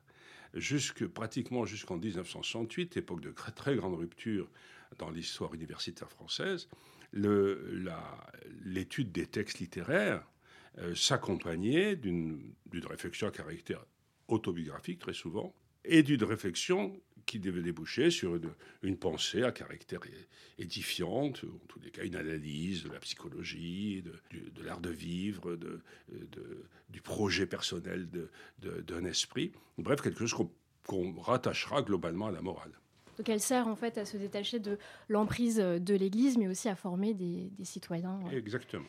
Jusque, 0.54 1.06
pratiquement 1.08 1.66
jusqu'en 1.66 1.98
1968, 1.98 2.98
époque 2.98 3.22
de 3.22 3.32
très 3.32 3.76
grande 3.76 3.96
rupture 3.96 4.50
dans 4.98 5.10
l'histoire 5.10 5.54
universitaire 5.54 6.10
française, 6.10 6.70
l'étude 7.14 9.12
des 9.12 9.28
textes 9.28 9.60
littéraires 9.60 10.28
euh, 10.80 10.96
s'accompagnait 10.96 11.96
d'une 11.96 12.54
réflexion 12.86 13.28
à 13.28 13.32
caractère 13.32 13.86
autobiographique 14.28 15.00
très 15.00 15.14
souvent, 15.14 15.54
et 15.84 16.04
d'une 16.04 16.24
réflexion 16.24 17.00
qui 17.28 17.40
devait 17.40 17.62
déboucher 17.62 18.10
sur 18.10 18.40
une, 18.82 18.98
pensée 18.98 19.44
à 19.44 19.52
caractère 19.52 20.00
édifiante, 20.58 21.44
en 21.44 21.68
tous 21.68 21.80
les 21.80 21.92
cas 21.92 22.04
une 22.04 22.16
analyse 22.16 22.84
de 22.84 22.90
la 22.90 23.00
psychologie, 23.00 24.04
de, 24.32 24.64
l'art 24.64 24.80
de 24.80 24.90
vivre, 24.90 25.56
de, 25.56 25.82
du 26.90 27.02
projet 27.02 27.46
personnel 27.46 28.10
d'un 28.60 29.06
esprit. 29.06 29.52
Bref, 29.78 30.02
quelque 30.02 30.26
chose 30.26 30.48
qu'on 30.88 31.14
rattachera 31.20 31.84
globalement 31.84 32.28
à 32.28 32.32
la 32.32 32.42
morale. 32.42 32.72
Donc 33.18 33.30
elle 33.30 33.42
sert 33.42 33.68
en 33.68 33.76
fait 33.76 33.98
à 33.98 34.06
se 34.06 34.16
détacher 34.16 34.60
de 34.60 34.78
l'emprise 35.10 35.58
de 35.58 35.96
l'Église, 35.96 36.38
mais 36.38 36.48
aussi 36.48 36.70
à 36.70 36.76
former 36.76 37.14
des, 37.14 37.50
des 37.58 37.66
citoyens. 37.66 38.20
Exactement. 38.32 38.88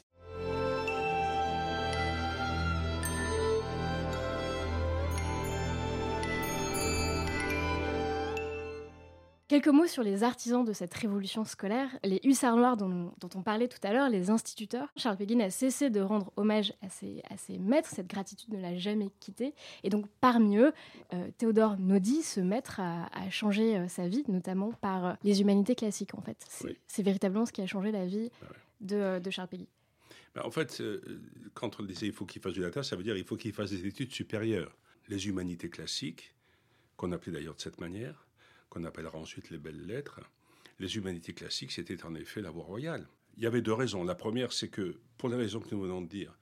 Quelques 9.59 9.75
mots 9.75 9.89
sur 9.89 10.05
les 10.05 10.23
artisans 10.23 10.65
de 10.65 10.73
cette 10.73 10.95
révolution 10.95 11.45
scolaire, 11.45 11.91
les 12.05 12.21
hussards 12.23 12.57
noirs 12.57 12.77
dont, 12.77 13.11
on 13.35 13.43
parlait 13.43 13.67
tout 13.67 13.81
à 13.83 13.93
l'heure, 13.93 14.09
les 14.09 14.31
instituteurs. 14.31 14.87
Charles 14.97 15.17
Péguy 15.17 15.43
a 15.43 15.51
cessé 15.51 15.91
de 15.91 15.99
rendre 15.99 16.33
hommage 16.37 16.73
à 16.81 16.89
ses, 16.89 17.23
à 17.29 17.37
ses 17.37 17.59
maîtres, 17.59 17.89
cette 17.89 18.07
gratitude 18.07 18.55
ne 18.55 18.63
l'a 18.63 18.77
jamais 18.77 19.11
quitté. 19.19 19.55
Et 19.83 19.91
donc 19.91 20.07
parmi 20.21 20.59
eux, 20.59 20.73
euh, 21.13 21.29
Théodore 21.39 21.77
Naudy, 21.77 22.23
ce 22.23 22.39
maître, 22.39 22.79
a, 22.79 23.09
changé 23.31 23.77
euh, 23.77 23.89
sa 23.89 24.07
vie, 24.07 24.23
notamment 24.29 24.71
par 24.75 25.07
euh, 25.07 25.13
les 25.25 25.41
humanités 25.41 25.75
classiques 25.75 26.15
en 26.15 26.21
fait. 26.21 26.47
C'est 26.87 27.03
véritablement 27.03 27.45
ce 27.45 27.51
qui 27.51 27.61
a 27.61 27.67
changé 27.67 27.91
la 27.91 28.07
vie 28.07 28.31
ah 28.43 29.19
de, 29.19 29.31
Charles 29.31 29.49
Péguy. 29.49 29.67
Ben, 30.37 30.43
en 30.45 30.53
fait, 30.53 30.81
quand 31.55 31.81
on 31.81 31.83
disait 31.83 32.07
il 32.07 32.13
faut 32.13 32.27
qu'il 32.27 32.41
fasse 32.41 32.53
du 32.53 32.63
latin, 32.63 32.85
ça 32.85 32.95
veut 32.95 33.03
dire 33.03 33.17
il 33.17 33.25
faut 33.25 33.37
qu'il 33.37 33.53
fasse 33.53 33.71
des 33.71 33.85
études 33.85 34.13
supérieures. 34.13 34.77
Les 35.09 35.27
humanités 35.27 35.69
classiques, 35.69 36.33
qu'on 36.97 37.11
appelait 37.11 37.33
d'ailleurs 37.33 37.57
de 37.57 37.61
cette 37.61 37.81
manière, 37.81 38.28
qu'on 38.71 38.85
appellera 38.85 39.19
ensuite 39.19 39.51
les 39.51 39.59
belles 39.59 39.87
lettres, 39.87 40.21
les 40.79 40.97
humanités 40.97 41.33
classiques, 41.33 41.73
c'était 41.73 42.05
en 42.05 42.15
effet 42.15 42.41
la 42.41 42.51
voie 42.51 42.65
royale. 42.65 43.09
Il 43.37 43.43
y 43.43 43.47
avait 43.47 43.63
deux 43.63 43.73
raisons. 43.73 44.05
La 44.05 44.15
première, 44.15 44.53
c'est 44.53 44.69
que, 44.69 45.01
pour 45.17 45.29
les 45.29 45.37
raisons 45.37 45.61
que 45.61 45.75
nous 45.75 45.83
venons 45.83 46.03
de 46.03 46.09
dire, 46.09 46.37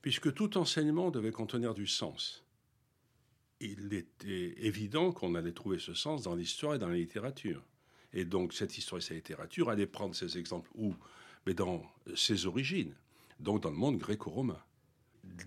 puisque 0.00 0.34
tout 0.34 0.58
enseignement 0.58 1.10
devait 1.10 1.32
contenir 1.32 1.74
du 1.74 1.86
sens, 1.86 2.44
il 3.60 3.94
était 3.94 4.54
évident 4.66 5.12
qu'on 5.12 5.34
allait 5.34 5.52
trouver 5.52 5.78
ce 5.78 5.94
sens 5.94 6.22
dans 6.22 6.34
l'histoire 6.34 6.74
et 6.74 6.78
dans 6.78 6.88
la 6.88 6.96
littérature. 6.96 7.64
Et 8.12 8.24
donc 8.24 8.52
cette 8.52 8.76
histoire 8.76 8.98
et 8.98 9.02
cette 9.02 9.16
littérature 9.16 9.70
allaient 9.70 9.86
prendre 9.86 10.14
ces 10.14 10.36
exemples 10.36 10.70
où 10.74 10.94
Mais 11.46 11.54
dans 11.54 11.82
ses 12.14 12.46
origines, 12.46 12.94
donc 13.40 13.62
dans 13.62 13.70
le 13.70 13.76
monde 13.76 13.98
gréco-romain. 13.98 14.62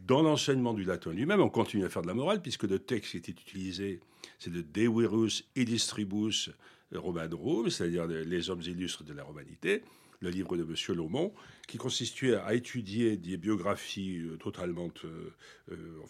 Dans 0.07 0.21
l'enseignement 0.21 0.73
du 0.73 0.83
latin 0.83 1.11
lui-même, 1.11 1.41
on 1.41 1.49
continue 1.49 1.85
à 1.85 1.89
faire 1.89 2.01
de 2.01 2.07
la 2.07 2.13
morale, 2.13 2.41
puisque 2.41 2.63
le 2.63 2.79
texte 2.79 3.11
qui 3.11 3.17
était 3.17 3.31
utilisé, 3.31 3.99
c'est 4.39 4.53
le 4.53 4.63
De 4.63 4.81
Virus 4.81 5.49
Illustribus 5.55 6.51
Romanorum, 6.93 7.69
c'est-à-dire 7.69 8.05
les 8.05 8.49
hommes 8.49 8.61
illustres 8.61 9.03
de 9.03 9.13
la 9.13 9.23
romanité, 9.23 9.83
le 10.21 10.29
livre 10.29 10.57
de 10.57 10.63
M. 10.63 10.95
Laumont, 10.95 11.33
qui 11.67 11.77
consistait 11.77 12.35
à 12.35 12.53
étudier 12.53 13.17
des 13.17 13.37
biographies 13.37 14.19
euh, 14.19 14.37
totalement 14.37 14.89
euh, 15.03 15.33
euh, 15.71 16.03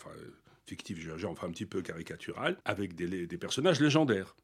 fictives, 0.67 1.11
enfin 1.27 1.47
un 1.47 1.51
petit 1.51 1.65
peu 1.65 1.81
caricaturales, 1.81 2.57
avec 2.65 2.95
des 2.95 3.37
personnages 3.37 3.79
légendaires. 3.79 4.35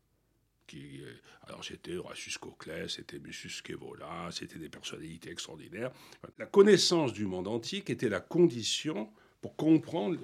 Qui, 0.72 1.02
alors 1.48 1.66
c'était 1.66 1.98
Horatius 1.98 2.38
Coclès, 2.38 2.88
c'était 2.88 3.20
Mucius 3.20 3.58
Scaevola, 3.58 4.30
c'était 4.32 4.58
des 4.58 4.70
personnalités 4.70 5.30
extraordinaires. 5.30 5.92
La 6.38 6.46
connaissance 6.46 7.12
du 7.12 7.26
monde 7.26 7.50
antique 7.50 7.90
était 7.90 8.08
la 8.08 8.22
condition 8.22 9.12
pour 9.42 9.58
comprendre 9.58 10.18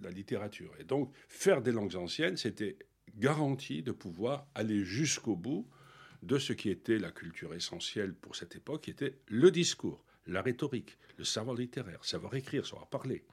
la 0.00 0.10
littérature. 0.10 0.72
Et 0.80 0.84
donc, 0.84 1.12
faire 1.28 1.60
des 1.60 1.72
langues 1.72 1.96
anciennes, 1.96 2.38
c'était 2.38 2.78
garanti 3.18 3.82
de 3.82 3.92
pouvoir 3.92 4.46
aller 4.54 4.82
jusqu'au 4.82 5.36
bout 5.36 5.68
de 6.22 6.38
ce 6.38 6.54
qui 6.54 6.70
était 6.70 6.98
la 6.98 7.10
culture 7.10 7.52
essentielle 7.52 8.14
pour 8.14 8.34
cette 8.34 8.56
époque, 8.56 8.84
qui 8.84 8.90
était 8.90 9.18
le 9.26 9.50
discours, 9.50 10.02
la 10.26 10.40
rhétorique, 10.40 10.96
le 11.18 11.24
savoir 11.24 11.54
littéraire, 11.54 12.02
savoir 12.02 12.34
écrire, 12.34 12.64
savoir 12.64 12.86
parler. 12.86 13.26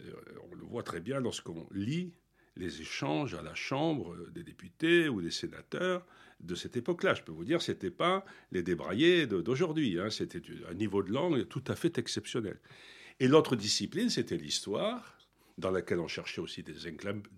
Euh, 0.00 0.12
on 0.50 0.54
le 0.54 0.64
voit 0.64 0.82
très 0.82 1.00
bien 1.00 1.18
lorsqu'on 1.18 1.66
lit 1.70 2.12
les 2.56 2.80
échanges 2.80 3.34
à 3.34 3.42
la 3.42 3.54
Chambre 3.54 4.28
des 4.30 4.42
députés 4.42 5.08
ou 5.08 5.22
des 5.22 5.30
sénateurs 5.30 6.06
de 6.40 6.54
cette 6.54 6.76
époque-là. 6.76 7.14
Je 7.14 7.22
peux 7.22 7.32
vous 7.32 7.44
dire, 7.44 7.62
ce 7.62 7.72
n'était 7.72 7.90
pas 7.90 8.24
les 8.50 8.62
débraillés 8.62 9.26
d'aujourd'hui. 9.26 9.98
Hein. 9.98 10.10
C'était 10.10 10.42
un 10.68 10.74
niveau 10.74 11.02
de 11.02 11.12
langue 11.12 11.46
tout 11.48 11.64
à 11.68 11.76
fait 11.76 11.98
exceptionnel. 11.98 12.58
Et 13.20 13.28
l'autre 13.28 13.56
discipline, 13.56 14.10
c'était 14.10 14.36
l'histoire, 14.36 15.16
dans 15.58 15.70
laquelle 15.70 16.00
on 16.00 16.08
cherchait 16.08 16.40
aussi 16.40 16.62
des, 16.62 16.74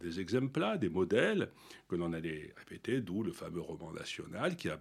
des 0.01 0.21
exemples, 0.21 0.79
des 0.79 0.89
modèles 0.89 1.51
que 1.89 1.97
l'on 1.97 2.13
allait 2.13 2.55
répéter, 2.57 3.01
d'où 3.01 3.23
le 3.23 3.33
fameux 3.33 3.61
roman 3.61 3.93
national 3.93 4.57
qui 4.57 4.69
a 4.69 4.81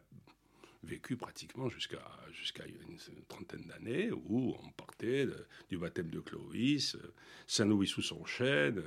vécu 0.84 1.18
pratiquement 1.18 1.70
jusqu'à 1.70 2.04
jusqu'à 2.32 2.66
une, 2.66 2.98
trentaine 3.28 3.66
d'années, 3.66 4.12
où 4.12 4.56
on 4.62 4.72
partait 4.72 5.28
du 5.70 5.78
baptême 5.78 6.10
de 6.10 6.20
Clovis, 6.20 6.98
Saint-Louis 7.48 7.88
sous 7.88 8.02
son 8.02 8.26
chêne, 8.26 8.84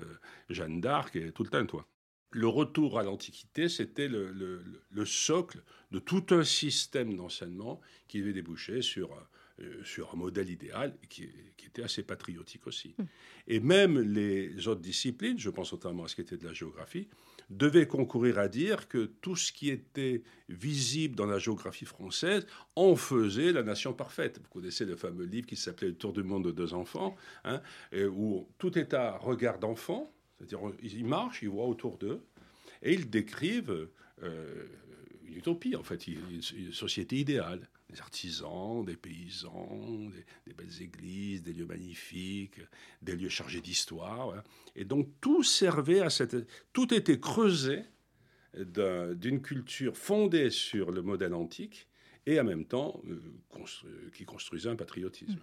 Jeanne 0.49 0.81
d'Arc 0.81 1.17
et 1.17 1.33
tout 1.33 1.43
le 1.43 1.51
temps, 1.51 1.67
toi. 1.67 1.87
Le 2.33 2.49
retour 2.49 2.99
à 2.99 3.03
l'Antiquité, 3.03 3.69
c'était 3.69 4.09
le, 4.09 4.33
le, 4.33 4.63
le, 4.91 5.05
socle 5.07 5.63
de 5.91 5.99
tout 5.99 6.27
un 6.31 6.45
système 6.45 7.17
d'enseignement 7.17 7.81
qui 8.09 8.21
devait 8.21 8.33
déboucher 8.33 8.83
sur 8.83 9.17
euh, 9.59 9.83
sur 9.85 10.13
un 10.13 10.19
modèle 10.19 10.51
idéal 10.51 10.95
qui, 11.09 11.31
était 11.65 11.83
assez 11.83 12.03
patriotique 12.03 12.67
aussi. 12.67 12.95
Hmm. 12.99 13.05
Et 13.49 13.59
même 13.59 13.99
les 13.99 14.69
autres 14.69 14.83
disciplines, 14.83 15.39
je 15.39 15.49
pense 15.49 15.73
notamment 15.73 16.05
à 16.05 16.09
ce 16.09 16.15
qui 16.15 16.21
était 16.21 16.37
de 16.37 16.45
la 16.45 16.53
géographie, 16.53 17.09
devaient 17.51 17.87
concourir 17.87 18.39
à 18.39 18.49
dire 18.49 18.89
que 18.89 19.07
tout 19.21 19.37
ce 19.37 19.53
qui 19.53 19.71
était 19.71 20.23
visible 20.49 21.15
dans 21.15 21.27
la 21.27 21.39
géographie 21.39 21.85
française 21.85 22.47
en 22.75 22.97
faisait 22.97 23.53
la 23.53 23.63
nation 23.63 23.93
parfaite. 23.93 24.41
Vous 24.43 24.49
connaissez 24.49 24.85
le 24.85 24.97
fameux 24.97 25.25
livre 25.25 25.47
qui 25.47 25.57
s'appelait 25.57 25.89
Le 25.89 25.95
Tour 25.95 26.13
du 26.13 26.23
monde 26.23 26.45
de 26.45 26.51
deux 26.51 26.75
enfants, 26.75 27.17
hein, 27.45 27.61
où 27.95 28.49
tout 28.59 28.77
est 28.79 28.95
à 28.95 29.17
regard 29.17 29.59
d'enfant, 29.59 30.13
c'est-à-dire 30.39 30.61
ils 30.83 31.05
marchent, 31.05 31.43
ils 31.43 31.49
voient 31.49 31.67
autour 31.67 31.99
d'eux, 31.99 32.21
et 32.83 32.93
ils 32.95 33.09
décrivent 33.09 33.89
euh, 34.23 34.67
une 35.25 35.37
utopie, 35.37 35.77
en 35.77 35.83
fait, 35.83 36.07
une 36.09 36.73
société 36.73 37.17
idéale 37.17 37.69
des 37.97 38.03
artisans, 38.03 38.85
des 38.85 38.97
paysans, 38.97 40.11
des, 40.47 40.53
belles 40.53 40.83
églises, 40.83 41.43
des 41.43 41.53
lieux 41.53 41.67
magnifiques, 41.67 42.61
des 43.03 43.17
lieux 43.17 43.29
chargés 43.29 43.61
d'histoire. 43.61 44.43
Et 44.75 44.85
donc 44.85 45.09
tout 45.21 45.43
servait 45.43 46.01
à 46.01 46.11
cette... 46.11 46.37
Tout 46.73 46.93
était 46.93 47.19
creusé 47.19 47.85
d'une 48.55 49.41
culture 49.41 49.97
fondée 49.97 50.51
sur 50.51 50.91
le 50.91 51.03
modèle 51.03 51.35
antique 51.35 51.89
et 52.27 52.41
en 52.41 52.45
même 52.45 52.65
temps 52.65 53.01
euh, 53.09 53.21
qui 54.15 54.25
construisait 54.25 54.69
un 54.69 54.77
patriotisme. 54.77 55.39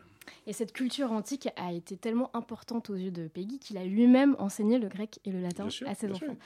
Et 0.48 0.54
cette 0.54 0.74
culture 0.74 1.12
antique 1.12 1.50
a 1.56 1.74
été 1.74 1.98
tellement 1.98 2.36
importante 2.36 2.89
aux 2.89 2.96
yeux 2.96 3.12
de 3.12 3.28
Peggy 3.28 3.60
qu'il 3.60 3.78
a 3.78 3.86
lui-même 3.86 4.36
enseigné 4.39 4.80
le 4.80 4.88
grec 4.88 5.19
et 5.26 5.32
le 5.32 5.41
latin 5.41 5.67
à 5.86 5.96
ses 5.96 6.12
enfants. 6.12 6.38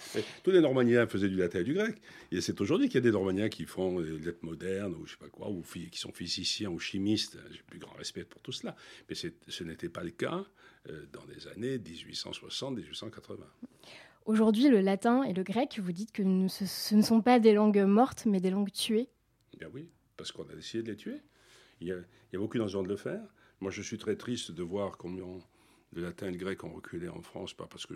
Tous 0.43 0.51
les 0.51 0.61
Normandiens 0.61 1.07
faisaient 1.07 1.29
du 1.29 1.35
latin 1.35 1.59
et 1.59 1.63
du 1.63 1.73
grec. 1.73 1.99
Et 2.31 2.41
c'est 2.41 2.59
aujourd'hui 2.61 2.87
qu'il 2.87 2.95
y 2.95 2.97
a 2.99 3.01
des 3.01 3.11
Normandiens 3.11 3.49
qui 3.49 3.65
font 3.65 3.99
des 3.99 4.17
lettres 4.19 4.43
modernes 4.43 4.95
ou 4.95 5.05
je 5.05 5.11
sais 5.11 5.17
pas 5.17 5.29
quoi, 5.29 5.49
ou 5.49 5.61
qui 5.61 5.99
sont 5.99 6.11
physiciens 6.11 6.69
ou 6.69 6.79
chimistes. 6.79 7.37
J'ai 7.51 7.63
plus 7.63 7.79
grand 7.79 7.95
respect 7.95 8.23
pour 8.23 8.41
tout 8.41 8.51
cela. 8.51 8.75
Mais 9.09 9.15
ce 9.15 9.63
n'était 9.63 9.89
pas 9.89 10.03
le 10.03 10.11
cas 10.11 10.45
euh, 10.89 11.05
dans 11.11 11.25
les 11.25 11.47
années 11.47 11.77
1860-1880. 11.77 13.37
Aujourd'hui, 14.25 14.69
le 14.69 14.81
latin 14.81 15.23
et 15.23 15.33
le 15.33 15.43
grec, 15.43 15.79
vous 15.81 15.91
dites 15.91 16.11
que 16.11 16.23
ce, 16.49 16.95
ne 16.95 17.01
sont 17.01 17.21
pas 17.21 17.39
des 17.39 17.53
langues 17.53 17.85
mortes, 17.87 18.25
mais 18.25 18.41
des 18.41 18.49
langues 18.49 18.71
tuées. 18.71 19.07
Bien 19.57 19.69
oui, 19.73 19.89
parce 20.17 20.31
qu'on 20.31 20.47
a 20.49 20.53
essayé 20.53 20.83
de 20.83 20.91
les 20.91 20.97
tuer. 20.97 21.21
Il 21.79 21.87
y 21.87 21.91
a, 21.91 21.97
il 21.97 22.33
y 22.33 22.35
a 22.37 22.41
aucune 22.41 22.61
raison 22.61 22.83
de 22.83 22.89
le 22.89 22.97
faire. 22.97 23.23
Moi, 23.59 23.71
je 23.71 23.81
suis 23.81 23.97
très 23.97 24.15
triste 24.15 24.51
de 24.51 24.63
voir 24.63 24.97
combien 24.97 25.39
le 25.93 26.01
latin 26.01 26.27
et 26.27 26.31
le 26.31 26.37
grec 26.37 26.63
ont 26.63 26.73
reculé 26.73 27.07
en 27.07 27.21
France, 27.21 27.53
pas 27.53 27.67
parce 27.67 27.85
que 27.85 27.95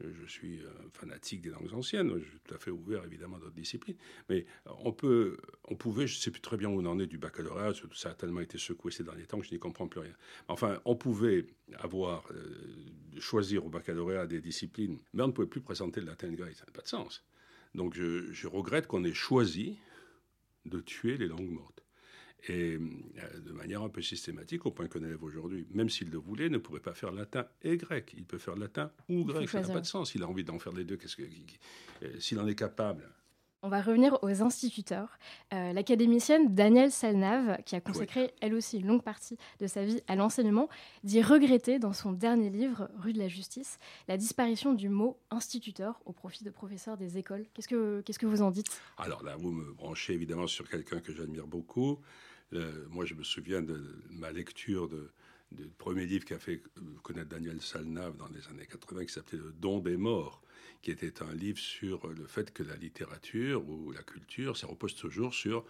je, 0.00 0.26
suis 0.26 0.60
euh, 0.60 0.68
fanatique 0.92 1.42
des 1.42 1.50
langues 1.50 1.72
anciennes, 1.72 2.12
je 2.18 2.28
suis 2.28 2.40
tout 2.40 2.54
à 2.54 2.58
fait 2.58 2.70
ouvert 2.70 3.04
évidemment 3.04 3.36
à 3.36 3.40
d'autres 3.40 3.54
disciplines, 3.54 3.96
mais 4.28 4.44
on, 4.84 4.92
peut, 4.92 5.36
on 5.68 5.76
pouvait, 5.76 6.06
je 6.06 6.16
ne 6.16 6.20
sais 6.20 6.30
plus 6.32 6.40
très 6.40 6.56
bien 6.56 6.68
où 6.68 6.80
on 6.80 6.86
en 6.86 6.98
est 6.98 7.06
du 7.06 7.18
baccalauréat, 7.18 7.72
ça 7.94 8.10
a 8.10 8.14
tellement 8.14 8.40
été 8.40 8.58
secoué 8.58 8.90
ces 8.90 9.04
derniers 9.04 9.26
temps 9.26 9.38
que 9.38 9.46
je 9.46 9.52
n'y 9.52 9.60
comprends 9.60 9.86
plus 9.86 10.00
rien. 10.00 10.14
Enfin, 10.48 10.80
on 10.84 10.96
pouvait 10.96 11.46
avoir, 11.78 12.26
euh, 12.32 13.20
choisir 13.20 13.64
au 13.64 13.68
baccalauréat 13.68 14.26
des 14.26 14.40
disciplines, 14.40 14.98
mais 15.12 15.22
on 15.22 15.28
ne 15.28 15.32
pouvait 15.32 15.46
plus 15.46 15.60
présenter 15.60 16.00
le 16.00 16.06
latin 16.06 16.26
et 16.26 16.30
le 16.30 16.36
grec, 16.36 16.56
ça 16.56 16.64
n'a 16.66 16.72
pas 16.72 16.82
de 16.82 16.88
sens. 16.88 17.24
Donc 17.74 17.94
je 17.94 18.46
regrette 18.46 18.86
qu'on 18.86 19.04
ait 19.04 19.14
choisi 19.14 19.78
de 20.66 20.80
tuer 20.80 21.16
les 21.16 21.26
langues 21.26 21.50
mortes 21.50 21.84
et 22.48 22.76
euh, 22.76 23.40
de 23.40 23.52
manière 23.52 23.82
un 23.82 23.88
peu 23.88 24.02
systématique, 24.02 24.66
au 24.66 24.70
point 24.70 24.86
qu'un 24.86 25.02
élève 25.02 25.22
aujourd'hui, 25.22 25.66
même 25.70 25.88
s'il 25.88 26.10
le 26.10 26.18
voulait, 26.18 26.48
ne 26.48 26.58
pourrait 26.58 26.80
pas 26.80 26.94
faire 26.94 27.10
latin 27.10 27.46
et 27.62 27.76
grec. 27.76 28.12
Il 28.16 28.24
peut 28.24 28.38
faire 28.38 28.56
latin 28.56 28.90
ou 29.08 29.24
grec, 29.24 29.48
ça 29.48 29.60
n'a 29.60 29.68
pas 29.68 29.80
de 29.80 29.86
sens. 29.86 30.14
Il 30.14 30.22
a 30.22 30.28
envie 30.28 30.44
d'en 30.44 30.58
faire 30.58 30.72
les 30.72 30.84
deux, 30.84 30.96
qu'est-ce 30.96 31.16
que, 31.16 31.22
euh, 31.22 32.20
s'il 32.20 32.38
en 32.38 32.46
est 32.46 32.54
capable. 32.54 33.08
On 33.66 33.70
va 33.70 33.80
revenir 33.80 34.18
aux 34.20 34.42
instituteurs. 34.42 35.18
Euh, 35.54 35.72
l'académicienne 35.72 36.54
Danielle 36.54 36.92
Salnave, 36.92 37.62
qui 37.64 37.74
a 37.74 37.80
consacré 37.80 38.34
elle 38.42 38.52
aussi 38.52 38.76
une 38.76 38.86
longue 38.86 39.02
partie 39.02 39.38
de 39.58 39.66
sa 39.66 39.86
vie 39.86 40.02
à 40.06 40.16
l'enseignement, 40.16 40.68
dit 41.02 41.22
regretter 41.22 41.78
dans 41.78 41.94
son 41.94 42.12
dernier 42.12 42.50
livre, 42.50 42.90
Rue 42.98 43.14
de 43.14 43.18
la 43.18 43.26
Justice, 43.26 43.78
la 44.06 44.18
disparition 44.18 44.74
du 44.74 44.90
mot 44.90 45.18
instituteur 45.30 46.02
au 46.04 46.12
profit 46.12 46.44
de 46.44 46.50
professeurs 46.50 46.98
des 46.98 47.16
écoles. 47.16 47.46
Qu'est-ce 47.54 47.68
que, 47.68 48.26
vous 48.26 48.42
en 48.42 48.50
dites? 48.50 48.82
Alors 48.98 49.22
là, 49.22 49.34
vous 49.36 49.50
me 49.50 49.72
branchez 49.72 50.12
évidemment 50.12 50.46
sur 50.46 50.68
quelqu'un 50.68 51.00
que 51.00 51.14
j'admire 51.14 51.46
beaucoup. 51.46 52.00
Euh, 52.52 52.84
moi, 52.90 53.06
je 53.06 53.14
me 53.14 53.24
souviens 53.24 53.62
de 53.62 53.98
ma 54.10 54.30
lecture 54.30 54.90
de, 54.90 55.10
du 55.52 55.68
premier 55.78 56.04
livre 56.04 56.26
qu'a 56.26 56.38
fait 56.38 56.62
connaître 57.02 57.30
Daniel 57.30 57.62
Salnave 57.62 58.18
dans 58.18 58.28
les 58.28 58.46
années 58.48 58.66
80, 58.66 59.06
qui 59.06 59.12
s'appelait 59.14 59.38
Le 59.38 59.52
don 59.52 59.78
des 59.78 59.96
morts, 59.96 60.42
qui 60.84 60.90
était 60.90 61.22
un 61.22 61.32
livre 61.32 61.58
sur 61.58 62.06
le 62.08 62.26
fait 62.26 62.52
que 62.52 62.62
la 62.62 62.76
littérature 62.76 63.66
ou 63.66 63.90
la 63.90 64.02
culture, 64.02 64.54
ça 64.58 64.66
repose 64.66 64.94
toujours 64.94 65.32
sur 65.32 65.64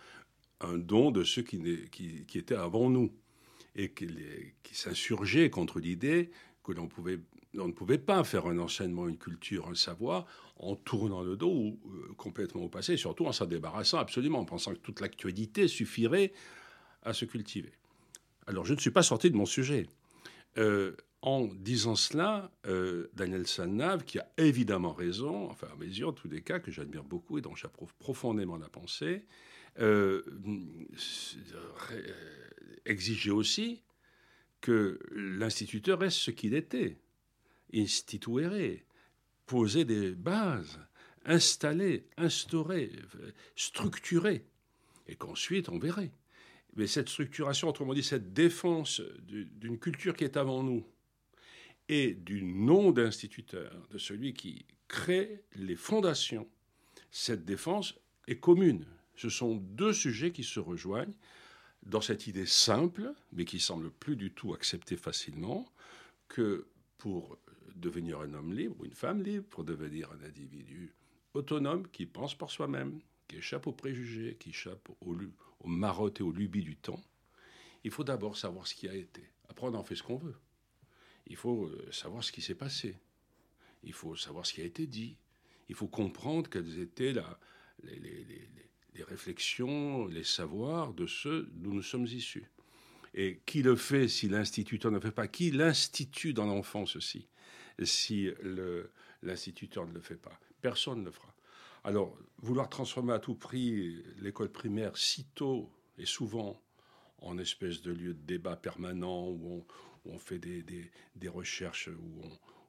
un 0.61 0.77
don 0.77 1.13
de 1.13 1.23
ceux 1.23 1.43
qui, 1.43 2.27
étaient 2.35 2.57
avant 2.57 2.91
nous 2.91 3.13
et 3.77 3.93
qui, 3.93 4.09
qui 4.65 4.75
s'insurgeaient 4.75 5.51
contre 5.51 5.79
l'idée 5.79 6.33
que 6.65 6.73
l'on 6.73 6.89
ne 7.55 7.73
pouvait 7.73 7.99
pas 7.99 8.25
faire 8.25 8.47
un 8.47 8.59
enseignement, 8.59 9.07
une 9.07 9.17
culture, 9.17 9.69
un 9.69 9.77
savoir 9.77 10.27
en 10.57 10.75
tournant 10.75 11.23
le 11.23 11.37
dos 11.37 11.53
ou 11.53 11.79
euh, 11.87 12.13
complètement 12.17 12.63
au 12.63 12.69
passé, 12.69 12.97
surtout 12.97 13.27
en 13.27 13.33
s'en 13.33 13.47
débarrassant 13.47 13.99
absolument, 13.99 14.41
en 14.41 14.45
pensant 14.45 14.73
que 14.73 14.81
toute 14.81 15.01
l'actualité 15.01 15.69
suffirait 15.69 16.33
à 17.03 17.13
se 17.13 17.25
cultiver. 17.25 17.73
Alors, 18.49 18.65
je 18.65 18.75
ne 18.75 18.81
suis 18.81 18.91
pas 18.91 19.05
sorti 19.05 19.31
de 19.31 19.37
mon 19.37 19.47
sujet. 19.47 19.87
Euh, 20.59 20.97
en 21.25 21.47
disant 21.47 21.97
cela, 21.97 22.53
euh, 22.67 23.09
Daniel 23.15 23.47
Salnave, 23.47 24.05
qui 24.05 24.19
a 24.19 24.31
évidemment 24.37 24.93
raison, 24.93 25.49
enfin 25.49 25.69
à 25.73 25.77
mes 25.77 25.87
yeux 25.87 26.07
en 26.07 26.13
tous 26.13 26.29
les 26.29 26.43
cas, 26.43 26.59
que 26.59 26.71
j'admire 26.71 27.03
beaucoup 27.03 27.39
et 27.39 27.41
dont 27.41 27.55
j'approuve 27.55 27.95
profondément 27.95 28.59
la 28.59 28.69
pensée, 28.69 29.25
euh, 29.81 30.23
exigeait 32.85 33.31
aussi 33.31 33.83
que 34.61 35.01
l'instituteur 35.13 36.01
reste 36.01 36.19
ce 36.19 36.31
qu'il 36.31 36.53
était, 36.53 37.01
instituere, 37.73 38.83
poser 39.47 39.87
des 39.87 40.11
bases, 40.11 40.79
installer, 41.25 42.07
instaurer, 42.19 42.93
structurer, 43.57 44.45
et 45.09 45.17
qu'ensuite 45.17 45.71
on 45.71 45.79
verrait. 45.79 46.13
Mais 46.77 46.87
cette 46.87 47.09
structuration, 47.09 47.71
autrement 47.71 47.95
dit, 47.95 48.03
cette 48.03 48.35
défense 48.35 49.01
d'une 49.23 49.79
culture 49.79 50.15
qui 50.15 50.25
est 50.25 50.37
avant 50.37 50.63
nous 50.63 50.85
et 51.89 52.15
du 52.15 52.43
nom 52.43 52.93
d'instituteur, 52.93 53.87
de 53.91 53.99
celui 53.99 54.35
qui 54.35 54.67
crée 54.89 55.45
les 55.57 55.77
fondations, 55.77 56.49
cette 57.11 57.45
défense 57.45 57.95
est 58.27 58.39
commune. 58.39 58.87
Ce 59.17 59.29
sont 59.29 59.57
deux 59.57 59.93
sujets 59.93 60.33
qui 60.33 60.45
se 60.45 60.61
rejoignent 60.61 61.15
dans 61.85 62.01
cette 62.01 62.27
idée 62.27 62.47
simple, 62.47 63.13
mais 63.33 63.45
qui 63.45 63.61
semble 63.61 63.91
plus 63.91 64.17
du 64.17 64.33
tout 64.33 64.55
acceptée 64.55 64.97
facilement, 64.97 65.67
que 66.29 66.67
pour 66.99 67.39
devenir 67.77 68.21
un 68.21 68.33
homme 68.35 68.53
libre 68.53 68.77
ou 68.81 68.85
une 68.85 68.95
femme 68.95 69.23
libre, 69.23 69.47
pour 69.51 69.65
devenir 69.65 70.11
un 70.13 70.25
individu 70.25 70.95
autonome 71.35 71.87
qui 71.89 72.07
pense 72.07 72.35
par 72.35 72.51
soi-même, 72.51 73.01
qui 73.29 73.37
échappe 73.37 73.67
aux 73.67 73.73
préjugés, 73.73 74.37
qui 74.39 74.51
échappe 74.51 74.89
aux, 75.01 75.17
aux 75.61 75.69
marottes 75.69 76.21
et 76.21 76.23
aux 76.23 76.33
lubies 76.33 76.63
du 76.63 76.77
temps, 76.77 77.03
il 77.83 77.91
faut 77.91 78.05
d'abord 78.05 78.37
savoir 78.37 78.67
ce 78.67 78.75
qui 78.75 78.89
a 78.89 78.95
été. 78.95 79.23
Après, 79.49 79.67
on 79.67 79.75
en 79.75 79.85
fait 79.85 79.95
ce 79.95 80.03
qu'on 80.03 80.17
veut. 80.17 80.37
Il 81.27 81.37
faut 81.37 81.67
euh, 81.67 81.89
savoir 81.91 82.23
ce 82.23 82.33
qui 82.33 82.43
s'est 82.43 82.55
passé. 82.55 82.97
Il 83.83 83.93
faut 83.93 84.17
savoir 84.17 84.47
ce 84.47 84.53
qui 84.53 84.61
a 84.61 84.65
été 84.65 84.87
dit. 84.87 85.17
Il 85.69 85.75
faut 85.75 85.89
comprendre 85.89 86.49
quelles 86.51 86.79
étaient 86.79 87.15
les, 87.83 87.99
les, 88.95 89.03
réflexions, 89.03 90.07
les 90.07 90.25
savoirs 90.25 90.95
de 90.95 91.07
ceux 91.07 91.49
d'où 91.53 91.73
nous 91.73 91.83
sommes 91.83 92.07
issus. 92.07 92.51
Et 93.15 93.41
qui 93.47 93.63
le 93.63 93.77
fait 93.77 94.09
si 94.09 94.29
l'instituteur 94.29 94.91
ne 94.91 94.97
le 94.97 95.03
fait 95.03 95.11
pas? 95.11 95.29
Qui 95.29 95.51
l'institue 95.51 96.33
dans 96.33 96.47
l'enfance 96.47 96.97
aussi 96.97 97.29
si 97.83 98.31
l'instituteur 99.23 99.87
ne 99.87 99.93
le 99.93 100.01
fait 100.01 100.17
pas? 100.17 100.39
Personne 100.61 101.01
ne 101.01 101.07
le 101.07 101.11
fera. 101.11 101.35
Alors, 101.85 102.17
vouloir 102.39 102.69
transformer 102.69 103.13
à 103.13 103.19
tout 103.19 103.35
prix 103.35 104.03
l'école 104.19 104.51
primaire 104.51 104.97
si 104.97 105.25
tôt 105.35 105.71
et 105.99 106.07
souvent 106.07 106.61
en 107.19 107.39
espèce 107.39 107.83
de 107.83 107.93
lieu 107.93 108.15
de 108.15 108.23
débat 108.23 108.57
permanent 108.57 109.29
où 109.29 109.65
on, 109.65 109.65
fait 110.19 110.39
des, 110.39 111.29
recherches, 111.29 111.89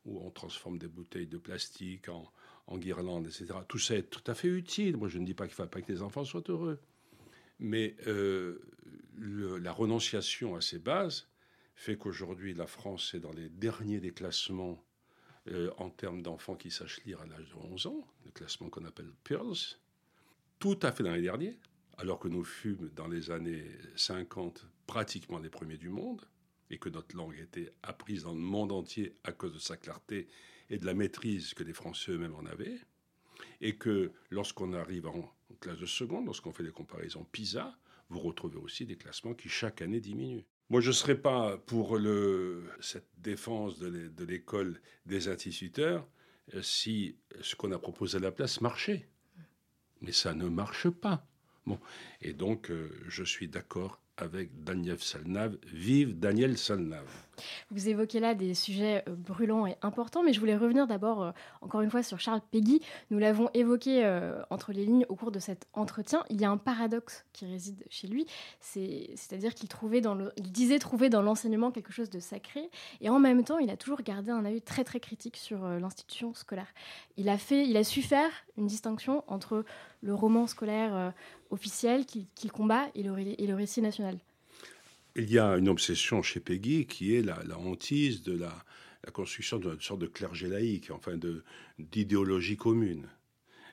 où 0.05 0.19
on, 0.19 0.29
transforme 0.31 0.77
des 0.77 0.87
bouteilles 0.87 1.27
de 1.27 1.37
plastique 1.37 2.09
en, 2.09 2.31
en 2.67 2.77
guirlandes, 2.77 3.27
etc. 3.27 3.59
Tout 3.67 3.79
ça 3.79 3.95
est 3.95 4.09
tout 4.09 4.23
à 4.27 4.33
fait 4.33 4.47
utile. 4.47 4.97
Moi, 4.97 5.07
je 5.07 5.19
ne 5.19 5.25
dis 5.25 5.33
pas 5.33 5.45
qu'il 5.45 5.53
ne 5.53 5.65
faut 5.65 5.69
pas 5.69 5.81
que 5.81 5.91
les 5.91 6.01
enfants 6.01 6.25
soient 6.25 6.43
heureux. 6.47 6.79
Mais 7.59 7.95
euh, 8.07 8.59
la 9.17 9.71
renonciation 9.71 10.55
à 10.55 10.61
ces 10.61 10.79
bases 10.79 11.27
fait 11.75 11.97
qu'aujourd'hui, 11.97 12.53
la 12.53 12.67
France 12.67 13.13
est 13.13 13.19
dans 13.19 13.31
les 13.31 13.49
derniers 13.49 13.99
des 13.99 14.11
classements 14.11 14.83
euh, 15.51 15.69
en 15.77 15.89
termes 15.89 16.21
d'enfants 16.21 16.55
qui 16.55 16.71
sachent 16.71 17.03
lire 17.05 17.21
à 17.21 17.25
l'âge 17.25 17.49
de 17.49 17.55
11 17.55 17.87
ans, 17.87 18.07
le 18.25 18.31
classement 18.31 18.69
qu'on 18.69 18.85
appelle 18.85 19.11
PIRLS, 19.23 19.79
tout 20.59 20.79
à 20.81 20.91
fait 20.91 21.03
dans 21.03 21.13
les 21.13 21.21
derniers, 21.21 21.59
alors 21.97 22.19
que 22.19 22.27
nous 22.27 22.43
fûmes 22.43 22.89
dans 22.95 23.07
les 23.07 23.31
années 23.31 23.69
50 23.95 24.67
pratiquement 24.87 25.39
les 25.39 25.49
premiers 25.49 25.77
du 25.77 25.89
monde, 25.89 26.21
et 26.75 26.77
que 26.77 26.89
notre 26.89 27.15
langue 27.15 27.39
était 27.39 27.71
apprise 27.83 28.23
dans 28.23 28.33
le 28.33 28.39
monde 28.39 28.73
entier 28.73 29.13
à 29.23 29.31
cause 29.31 29.53
de 29.53 29.59
sa 29.59 29.77
clarté 29.77 30.27
et 30.69 30.77
de 30.77 30.85
la 30.85 30.93
maîtrise 30.93 31.53
que 31.53 31.63
les 31.63 31.71
Français 31.71 32.11
eux-mêmes 32.11 32.35
en 32.35 32.45
avaient, 32.45 32.77
et 33.61 33.77
que 33.77 34.11
lorsqu'on 34.29 34.73
arrive 34.73 35.07
en 35.07 35.33
classe 35.61 35.79
de 35.79 35.85
seconde, 35.85 36.25
lorsqu'on 36.25 36.51
fait 36.51 36.63
des 36.63 36.71
comparaisons 36.71 37.23
PISA, 37.31 37.77
vous 38.09 38.19
retrouvez 38.19 38.57
aussi 38.57 38.85
des 38.85 38.97
classements 38.97 39.33
qui 39.33 39.47
chaque 39.47 39.81
année 39.81 40.01
diminuent. 40.01 40.43
Moi, 40.69 40.81
je 40.81 40.89
ne 40.89 40.93
serais 40.93 41.17
pas 41.17 41.57
pour 41.57 41.97
cette 42.81 43.09
défense 43.19 43.79
de 43.79 44.25
l'école 44.25 44.81
des 45.05 45.29
instituteurs 45.29 46.05
euh, 46.53 46.61
si 46.61 47.15
ce 47.41 47.55
qu'on 47.55 47.71
a 47.71 47.79
proposé 47.79 48.17
à 48.17 48.19
la 48.19 48.31
place 48.31 48.59
marchait. 48.59 49.07
Mais 50.01 50.11
ça 50.11 50.33
ne 50.33 50.49
marche 50.49 50.89
pas. 50.89 51.25
Bon. 51.65 51.79
Et 52.21 52.33
donc, 52.33 52.69
euh, 52.69 52.91
je 53.07 53.23
suis 53.23 53.47
d'accord 53.47 54.01
avec 54.17 54.63
Daniel 54.63 54.99
Salnave. 54.99 55.57
Vive 55.65 56.17
Daniel 56.17 56.57
Salnave. 56.57 57.24
Vous 57.71 57.89
évoquez 57.89 58.19
là 58.19 58.35
des 58.35 58.53
sujets 58.53 59.03
euh, 59.07 59.15
brûlants 59.15 59.67
et 59.67 59.75
importants, 59.81 60.23
mais 60.23 60.33
je 60.33 60.39
voulais 60.39 60.55
revenir 60.55 60.87
d'abord, 60.87 61.23
euh, 61.23 61.31
encore 61.61 61.81
une 61.81 61.89
fois, 61.89 62.03
sur 62.03 62.19
Charles 62.19 62.41
Péguy. 62.51 62.81
Nous 63.11 63.19
l'avons 63.19 63.49
évoqué 63.53 64.05
euh, 64.05 64.41
entre 64.49 64.71
les 64.71 64.85
lignes 64.85 65.05
au 65.09 65.15
cours 65.15 65.31
de 65.31 65.39
cet 65.39 65.67
entretien. 65.73 66.23
Il 66.29 66.39
y 66.39 66.45
a 66.45 66.49
un 66.49 66.57
paradoxe 66.57 67.25
qui 67.33 67.45
réside 67.45 67.83
chez 67.89 68.07
lui, 68.07 68.25
c'est-à-dire 68.61 69.53
qu'il 69.53 69.69
disait 70.39 70.79
trouver 70.79 71.09
dans 71.09 71.21
l'enseignement 71.21 71.71
quelque 71.71 71.91
chose 71.91 72.09
de 72.09 72.19
sacré, 72.19 72.69
et 73.01 73.09
en 73.09 73.19
même 73.19 73.43
temps, 73.43 73.57
il 73.57 73.69
a 73.69 73.77
toujours 73.77 74.01
gardé 74.01 74.31
un 74.31 74.45
œil 74.45 74.61
très 74.61 74.83
très 74.83 74.99
critique 74.99 75.37
sur 75.37 75.67
l'institution 75.67 76.33
scolaire. 76.33 76.73
Il 77.17 77.25
il 77.51 77.77
a 77.77 77.83
su 77.83 78.01
faire 78.01 78.29
une 78.57 78.67
distinction 78.67 79.23
entre 79.27 79.65
le 80.01 80.13
roman 80.13 80.47
scolaire 80.47 81.13
officiel 81.49 82.05
qu'il 82.05 82.51
combat 82.51 82.85
et 82.95 83.03
le 83.03 83.53
récit 83.55 83.81
national. 83.81 84.17
Il 85.17 85.31
y 85.31 85.39
a 85.39 85.55
une 85.55 85.69
obsession 85.69 86.21
chez 86.21 86.41
Peggy 86.41 86.85
qui 86.87 87.15
est 87.15 87.21
la, 87.21 87.39
hantise 87.57 88.21
de 88.21 88.37
la, 88.37 88.65
construction 89.13 89.59
d'une 89.59 89.79
sorte 89.79 90.01
de 90.01 90.07
clergé 90.07 90.47
laïque, 90.47 90.91
enfin 90.91 91.17
d'idéologie 91.79 92.57
commune. 92.57 93.07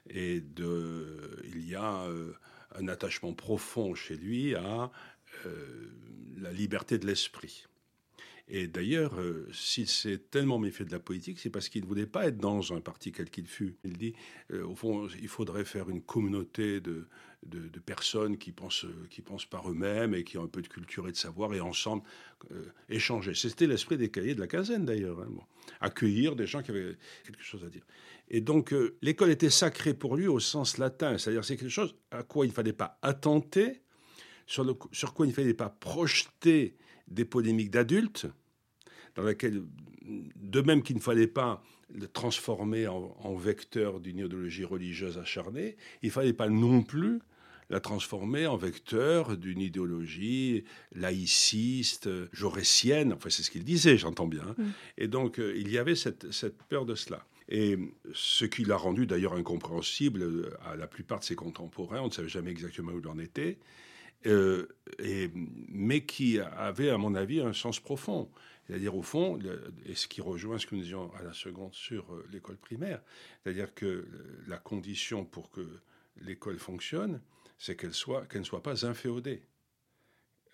Et 0.08 0.36
il 0.36 1.68
y 1.68 1.74
a 1.74 2.04
euh, 2.04 2.32
un 2.76 2.86
attachement 2.86 3.32
profond 3.32 3.94
chez 3.94 4.16
lui 4.16 4.54
à 4.54 4.92
euh, 5.46 5.90
la 6.38 6.52
liberté 6.52 6.98
de 6.98 7.06
l'esprit. 7.06 7.66
Et 8.48 8.66
d'ailleurs, 8.66 9.18
euh, 9.18 9.48
s'il 9.52 9.88
s'est 9.88 10.18
tellement 10.30 10.58
méfié 10.58 10.84
de 10.84 10.90
la 10.92 10.98
politique, 10.98 11.38
c'est 11.38 11.50
parce 11.50 11.68
qu'il 11.68 11.82
ne 11.82 11.86
voulait 11.86 12.06
pas 12.06 12.26
être 12.26 12.38
dans 12.38 12.72
un 12.72 12.80
parti 12.80 13.12
quel 13.12 13.30
qu'il 13.30 13.46
fût. 13.46 13.76
Il 13.84 13.96
dit, 13.96 14.14
au 14.52 14.74
fond, 14.74 15.08
il 15.20 15.28
faudrait 15.28 15.64
faire 15.64 15.88
une 15.88 16.02
communauté 16.02 16.80
de, 16.80 17.06
de, 17.46 17.80
personnes 17.80 18.38
qui 18.38 18.52
pensent, 18.52 18.86
qui 19.10 19.20
pensent 19.20 19.44
par 19.44 19.68
eux-mêmes 19.70 20.14
et 20.14 20.24
qui 20.24 20.38
ont 20.38 20.44
un 20.44 20.48
peu 20.48 20.62
de 20.62 20.68
culture 20.68 21.08
et 21.08 21.12
de 21.12 21.16
savoir 21.16 21.52
et 21.54 21.60
ensemble 21.60 22.02
euh, 22.52 22.64
échanger. 22.88 23.34
C'était 23.34 23.66
l'esprit 23.66 23.96
des 23.96 24.10
cahiers 24.10 24.34
de 24.34 24.40
la 24.40 24.46
quinzaine 24.46 24.84
d'ailleurs. 24.84 25.20
Hein, 25.20 25.28
Accueillir 25.80 26.36
des 26.36 26.46
gens 26.46 26.62
qui 26.62 26.70
avaient 26.70 26.96
quelque 27.24 27.42
chose 27.42 27.64
à 27.64 27.68
dire. 27.68 27.82
Et 28.28 28.40
donc 28.40 28.72
euh, 28.72 28.96
l'école 29.02 29.30
était 29.30 29.50
sacrée 29.50 29.94
pour 29.94 30.16
lui 30.16 30.28
au 30.28 30.40
sens 30.40 30.78
latin, 30.78 31.18
c'est-à-dire 31.18 31.44
c'est 31.44 31.56
quelque 31.56 31.68
chose 31.68 31.96
à 32.10 32.22
quoi 32.22 32.46
il 32.46 32.48
ne 32.48 32.54
fallait 32.54 32.72
pas 32.72 32.98
attenter, 33.02 33.82
sur, 34.46 34.64
le, 34.64 34.74
sur 34.92 35.14
quoi 35.14 35.26
il 35.26 35.30
ne 35.30 35.34
fallait 35.34 35.54
pas 35.54 35.68
projeter 35.68 36.76
des 37.08 37.24
polémiques 37.24 37.70
d'adultes, 37.70 38.26
dans 39.14 39.22
laquelle, 39.22 39.62
de 40.04 40.60
même 40.60 40.82
qu'il 40.82 40.96
ne 40.96 41.02
fallait 41.02 41.26
pas 41.26 41.62
le 41.94 42.08
transformer 42.08 42.86
en, 42.88 43.14
en 43.20 43.34
vecteur 43.34 44.00
d'une 44.00 44.18
idéologie 44.18 44.64
religieuse 44.64 45.18
acharnée, 45.18 45.76
il 46.02 46.06
ne 46.06 46.12
fallait 46.12 46.32
pas 46.32 46.48
non 46.48 46.82
plus 46.82 47.20
la 47.72 47.80
transformer 47.80 48.46
en 48.46 48.56
vecteur 48.56 49.36
d'une 49.36 49.60
idéologie 49.60 50.64
laïciste, 50.94 52.08
jaurétienne. 52.32 53.14
Enfin, 53.14 53.30
c'est 53.30 53.42
ce 53.42 53.50
qu'il 53.50 53.64
disait, 53.64 53.96
j'entends 53.96 54.26
bien. 54.26 54.54
Mm. 54.58 54.64
Et 54.98 55.08
donc, 55.08 55.40
euh, 55.40 55.54
il 55.56 55.70
y 55.70 55.78
avait 55.78 55.96
cette, 55.96 56.26
peur 56.68 56.84
de 56.84 56.94
cela. 56.94 57.26
Et 57.48 57.78
ce 58.12 58.44
qui 58.44 58.64
l'a 58.64 58.76
rendu 58.76 59.06
d'ailleurs 59.06 59.32
incompréhensible 59.32 60.54
à 60.64 60.76
la 60.76 60.86
plupart 60.86 61.20
de 61.20 61.24
ses 61.24 61.34
contemporains, 61.34 62.00
on 62.00 62.06
ne 62.06 62.12
savait 62.12 62.28
jamais 62.28 62.50
exactement 62.50 62.92
où 62.92 63.00
il 63.00 63.08
en 63.08 63.18
était, 63.18 63.58
euh, 64.26 64.68
mais 65.68 66.04
qui 66.04 66.38
avait, 66.38 66.90
à 66.90 66.98
mon 66.98 67.14
avis, 67.14 67.40
un 67.40 67.52
sens 67.52 67.80
profond. 67.80 68.30
C'est-à-dire, 68.66 68.94
au 68.96 69.02
fond, 69.02 69.38
et 69.84 69.94
ce 69.94 70.06
qui 70.06 70.20
rejoint 70.20 70.58
ce 70.58 70.66
que 70.66 70.74
nous 70.74 70.82
disions 70.82 71.12
à 71.14 71.22
la 71.22 71.32
seconde 71.32 71.74
sur 71.74 72.06
l'école 72.30 72.56
primaire, 72.56 73.02
c'est-à-dire 73.42 73.74
que 73.74 74.06
la 74.46 74.58
condition 74.58 75.24
pour 75.24 75.50
que 75.50 75.66
l'école 76.20 76.58
fonctionne, 76.58 77.20
c'est 77.58 77.76
qu'elle 77.76 77.94
soit, 77.94 78.26
qu'elle 78.26 78.42
ne 78.42 78.46
soit 78.46 78.62
pas 78.62 78.86
inféodée 78.86 79.42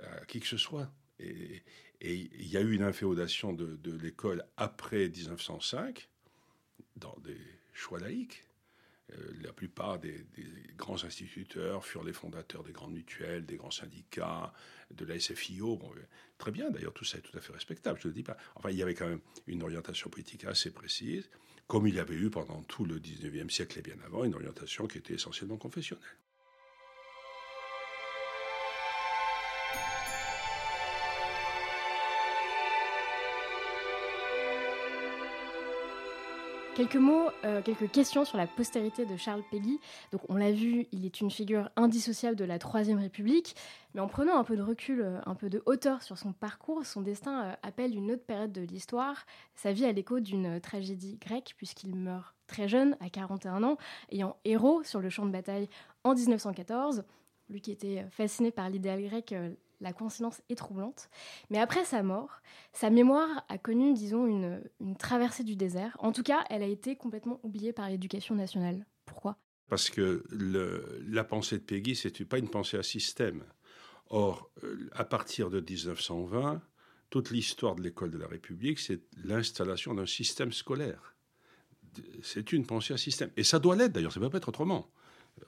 à 0.01 0.25
qui 0.27 0.41
que 0.41 0.47
ce 0.47 0.57
soit. 0.57 0.91
Et, 1.19 1.63
il 2.01 2.47
y 2.47 2.57
a 2.57 2.61
eu 2.61 2.75
une 2.75 2.85
inféodation 2.85 3.53
de, 3.53 3.97
l'école 4.01 4.45
après 4.57 5.09
1905 5.09 6.09
dans 6.95 7.17
des 7.25 7.41
choix 7.73 7.99
laïques. 7.99 8.45
Euh, 9.13 9.33
la 9.43 9.53
plupart 9.53 9.99
des, 9.99 10.27
grands 10.77 11.03
instituteurs 11.05 11.85
furent 11.85 12.05
les 12.05 12.13
fondateurs 12.13 12.63
des 12.63 12.73
grandes 12.73 12.93
mutuelles, 12.93 13.47
des 13.47 13.57
grands 13.57 13.71
syndicats, 13.71 14.53
de 14.91 15.05
la 15.05 15.19
SFIO. 15.19 15.75
Euh, 15.75 16.01
très 16.37 16.51
bien, 16.51 16.71
d'ailleurs, 16.71 16.93
tout 16.93 17.05
ça 17.05 17.19
est 17.19 17.23
tout 17.23 17.37
à 17.37 17.41
fait 17.41 17.53
respectable, 17.53 17.99
je 18.01 18.09
ne 18.09 18.13
le 18.13 18.17
dis 18.17 18.23
pas. 18.23 18.37
Enfin, 18.55 18.71
il 18.71 18.77
y 18.77 18.83
avait 18.83 18.95
quand 18.95 19.09
même 19.09 19.21
une 19.47 19.63
orientation 19.63 20.11
politique 20.11 20.45
assez 20.45 20.71
précise, 20.71 21.29
comme 21.67 21.87
il 21.87 21.95
y 21.95 22.01
avait 22.01 22.15
eu 22.15 22.31
pendant 22.31 22.63
tout 22.63 22.85
le 22.85 22.99
19e 22.99 23.51
siècle 23.51 23.79
et 23.79 23.83
bien 23.83 23.97
avant, 24.05 24.25
une 24.25 24.35
orientation 24.35 24.87
qui 24.87 24.99
était 24.99 25.15
essentiellement 25.15 25.57
confessionnelle. 25.57 26.05
Quelques 36.79 36.95
mots, 36.95 37.29
euh, 37.45 37.61
quelques 37.61 37.91
questions 37.91 38.25
sur 38.25 38.39
la 38.39 38.47
postérité 38.47 39.05
de 39.05 39.17
Charles 39.17 39.43
Péguy. 39.51 39.81
Donc, 40.13 40.21
on 40.29 40.37
l'a 40.37 40.53
vu, 40.53 40.87
il 40.93 41.05
est 41.05 41.21
une 41.21 41.29
figure 41.29 41.71
indissociable 41.75 42.37
de 42.37 42.45
la 42.45 42.61
Troisième 42.61 43.01
République. 43.01 43.57
Mais 43.95 44.01
en 44.01 44.07
prenant 44.07 44.39
un 44.39 44.45
peu 44.45 44.57
de 44.57 44.63
recul, 44.63 45.01
euh, 45.01 45.19
un 45.27 45.35
peu 45.35 45.51
de 45.51 45.61
hauteur 45.67 46.03
sur 46.03 46.17
son 46.17 46.33
parcours, 46.33 46.87
son 46.87 47.01
destin 47.01 47.47
euh, 47.47 47.53
appelle 47.65 47.97
une 47.97 48.13
autre 48.13 48.23
période 48.23 48.53
de 48.53 48.61
l'histoire. 48.61 49.27
Sa 49.57 49.73
vie 49.73 49.87
à 49.87 49.93
l'écho 49.93 50.21
d'une 50.21 50.61
tragédie 50.61 51.17
grecque, 51.17 51.55
puisqu'il 51.57 51.97
meurt 51.97 52.37
très 52.47 52.69
jeune, 52.69 52.97
à 53.01 53.11
41 53.11 53.65
ans, 53.65 53.77
ayant 54.13 54.37
héros 54.45 54.85
sur 54.85 55.01
le 55.01 55.11
champ 55.11 55.27
de 55.27 55.33
bataille 55.33 55.69
en 56.05 56.15
1914. 56.15 57.03
Lui 57.51 57.61
qui 57.61 57.73
était 57.73 58.07
fasciné 58.13 58.53
par 58.53 58.71
l'idéal 58.71 59.03
grec, 59.03 59.35
la 59.81 59.93
coïncidence 59.93 60.43
est 60.49 60.57
troublante. 60.57 61.09
Mais 61.51 61.59
après 61.59 61.85
sa 61.85 62.03
mort, 62.03 62.41
sa 62.73 62.91
mémoire 62.91 63.45
a 63.49 63.59
connu, 63.59 63.95
disons, 63.95 64.27
une, 64.27 64.97
traversée 64.99 65.45
du 65.45 65.57
désert. 65.57 65.97
En 66.01 66.13
tout 66.13 66.23
cas, 66.23 66.45
elle 66.51 66.63
a 66.63 66.67
été 66.67 66.97
complètement 66.97 67.41
oubliée 67.43 67.73
par 67.73 67.89
l'éducation 67.89 68.35
nationale. 68.35 68.87
Pourquoi? 69.05 69.37
Parce 69.69 69.91
que 69.91 70.25
la 70.31 71.25
pensée 71.25 71.59
de 71.59 71.63
Peggy, 71.63 71.95
c'est 71.95 72.25
pas 72.25 72.39
une 72.39 72.49
pensée 72.49 72.79
à 72.79 72.83
système. 72.83 73.45
Or, 74.11 74.51
à 74.93 75.05
partir 75.05 75.51
de 75.51 75.61
1920, 75.61 76.63
toute 77.11 77.31
l'histoire 77.31 77.75
de 77.75 77.83
l'école 77.83 78.11
de 78.11 78.19
la 78.19 78.27
République, 78.27 78.79
c'est 78.79 79.03
l'installation 79.25 79.95
d'un 79.95 80.07
système 80.07 80.53
scolaire. 80.53 81.15
C'est 82.23 82.53
une 82.53 82.65
pensée 82.67 82.95
à 82.95 82.97
système. 82.97 83.31
Et 83.37 83.45
ça 83.45 83.59
doit 83.59 83.77
l'être 83.77 83.93
d'ailleurs, 83.93 84.13
ça 84.13 84.21
ne 84.21 84.25
peut 84.25 84.31
pas 84.31 84.39
être 84.39 84.49
autrement 84.49 84.91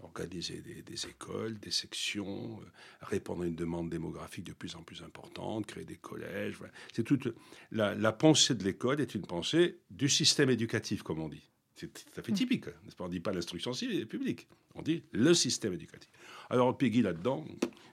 organiser 0.03 0.63
des, 0.63 1.07
écoles, 1.07 1.59
des 1.59 1.71
sections, 1.71 2.61
euh, 2.61 2.67
répondre 3.03 3.43
à 3.43 3.47
une 3.47 3.55
demande 3.55 3.91
démographique 3.91 4.45
de 4.45 4.53
plus 4.53 4.77
en 4.77 4.83
plus 4.83 5.03
importante, 5.03 5.67
créer 5.67 5.85
des 5.85 5.97
collèges. 5.97 6.59
C'est 6.93 7.05
toute 7.05 7.29
la, 7.71 8.13
pensée 8.13 8.55
de 8.55 8.65
l'école 8.65 9.01
est 9.01 9.15
une 9.15 9.27
pensée 9.27 9.79
du 9.91 10.09
système 10.09 10.51
éducatif, 10.51 11.03
comme 11.03 11.21
on 11.21 11.29
dit. 11.29 11.43
C'est 11.77 11.93
tout 11.93 12.21
à 12.21 12.23
fait 12.23 12.33
typique. 12.33 12.67
On 12.99 13.07
ne 13.07 13.11
dit 13.11 13.21
pas 13.21 13.33
l'instruction 13.33 13.73
publique, 14.09 14.49
on 14.75 14.83
dit 14.83 15.03
le 15.13 15.33
système 15.33 15.73
éducatif. 15.73 16.11
Alors 16.51 16.77
Peggy 16.77 17.01
là-dedans, 17.01 17.47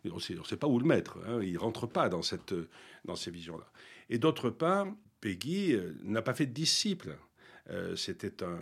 on 0.05 0.15
ne 0.15 0.43
sait 0.43 0.57
pas 0.57 0.67
où 0.67 0.79
le 0.79 0.85
mettre. 0.85 1.19
Hein. 1.27 1.41
il 1.41 1.57
rentre 1.57 1.87
pas 1.87 2.09
dans 2.09 2.21
cette 2.21 2.53
dans 3.05 3.15
ces 3.15 3.31
visions-là. 3.31 3.71
Et 4.09 4.17
d'autre 4.17 4.49
part, 4.49 4.87
Peggy 5.21 5.73
euh, 5.73 5.93
n'a 6.03 6.21
pas 6.21 6.33
fait 6.33 6.45
de 6.45 6.53
disciples. 6.53 7.17
Euh, 7.69 7.95
c'était 7.95 8.43
un, 8.43 8.59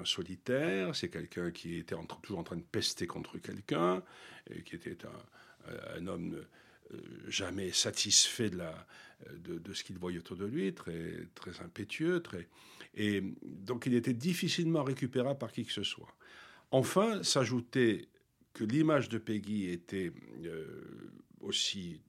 un 0.00 0.04
solitaire, 0.04 0.94
c'est 0.94 1.08
quelqu'un 1.08 1.50
qui 1.50 1.78
était 1.78 1.96
toujours 2.22 2.38
en 2.38 2.44
train 2.44 2.56
de 2.56 2.62
pester 2.62 3.06
contre 3.06 3.38
quelqu'un, 3.38 4.02
qui 4.64 4.76
était 4.76 4.96
un, 5.96 6.06
homme 6.06 6.44
euh, 6.92 6.96
jamais 7.26 7.72
satisfait 7.72 8.50
de, 8.50 8.58
la, 8.58 8.86
de, 9.34 9.72
ce 9.72 9.82
qu'il 9.82 9.98
voyait 9.98 10.18
autour 10.18 10.36
de 10.36 10.46
lui, 10.46 10.72
très, 10.72 11.26
très 11.34 11.60
impétueux, 11.60 12.20
très, 12.20 12.48
et 12.94 13.22
donc 13.42 13.86
il 13.86 13.94
était 13.94 14.12
difficilement 14.12 14.84
récupérable 14.84 15.38
par 15.38 15.50
qui 15.50 15.64
que 15.64 15.72
ce 15.72 15.82
soit. 15.82 16.14
Enfin, 16.70 17.22
s'ajoutait 17.24 18.08
que 18.52 18.62
l'image 18.64 19.08
de 19.08 19.18
Peggy 19.18 19.70
était 19.70 20.12
euh, 20.44 21.10
aussi 21.40 22.00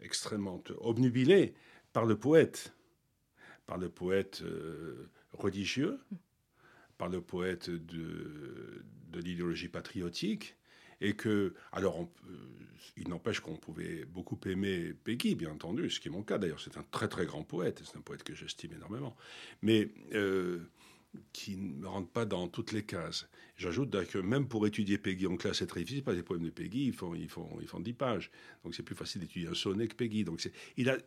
extrêmement 0.00 0.62
obnubilée 0.78 1.54
par 1.92 2.06
le 2.06 2.16
poète, 2.16 2.74
par 3.66 3.76
le 3.76 3.90
poète 3.90 4.42
religieux, 5.40 5.98
par 6.98 7.08
le 7.08 7.20
poète 7.20 7.70
de, 7.70 8.84
l'idéologie 9.14 9.68
patriotique, 9.68 10.56
et 11.00 11.14
que, 11.14 11.54
alors, 11.72 12.08
il 12.96 13.08
n'empêche 13.08 13.40
qu'on 13.40 13.56
pouvait 13.56 14.04
beaucoup 14.04 14.38
aimer 14.44 14.92
Peggy, 14.92 15.34
bien 15.34 15.50
entendu, 15.50 15.88
ce 15.88 15.98
qui 15.98 16.08
est 16.08 16.10
mon 16.10 16.22
cas 16.22 16.38
d'ailleurs. 16.38 16.60
C'est 16.60 16.76
un 16.76 16.84
très 16.90 17.08
très 17.08 17.24
grand 17.24 17.42
poète, 17.42 17.82
c'est 17.84 17.96
un 17.96 18.02
poète 18.02 18.22
que 18.22 18.34
j'estime 18.34 18.72
énormément. 18.74 19.16
Mais 19.62 19.88
euh, 20.12 20.70
qui 21.32 21.56
ne 21.56 21.86
rentrent 21.86 22.10
pas 22.10 22.24
dans 22.24 22.48
toutes 22.48 22.72
les 22.72 22.84
cases. 22.84 23.28
J'ajoute 23.56 23.90
que 24.06 24.18
même 24.18 24.46
pour 24.46 24.66
étudier 24.66 24.98
Peggy 24.98 25.26
en 25.26 25.36
classe, 25.36 25.58
c'est 25.58 25.66
très 25.66 25.80
difficile, 25.80 26.04
parce 26.04 26.14
que 26.16 26.20
les 26.20 26.24
poèmes 26.24 26.44
de 26.44 26.50
Peggy, 26.50 26.86
ils 26.86 26.92
font, 26.92 27.14
ils 27.14 27.28
font, 27.28 27.48
ils 27.60 27.66
font 27.66 27.80
10 27.80 27.92
pages. 27.94 28.30
Donc 28.62 28.74
c'est 28.74 28.82
plus 28.82 28.94
facile 28.94 29.22
d'étudier 29.22 29.48
un 29.48 29.54
sonnet 29.54 29.88
que 29.88 29.94
Peggy. 29.94 30.24
Donc 30.24 30.48
il 30.76 30.88
a, 30.88 30.98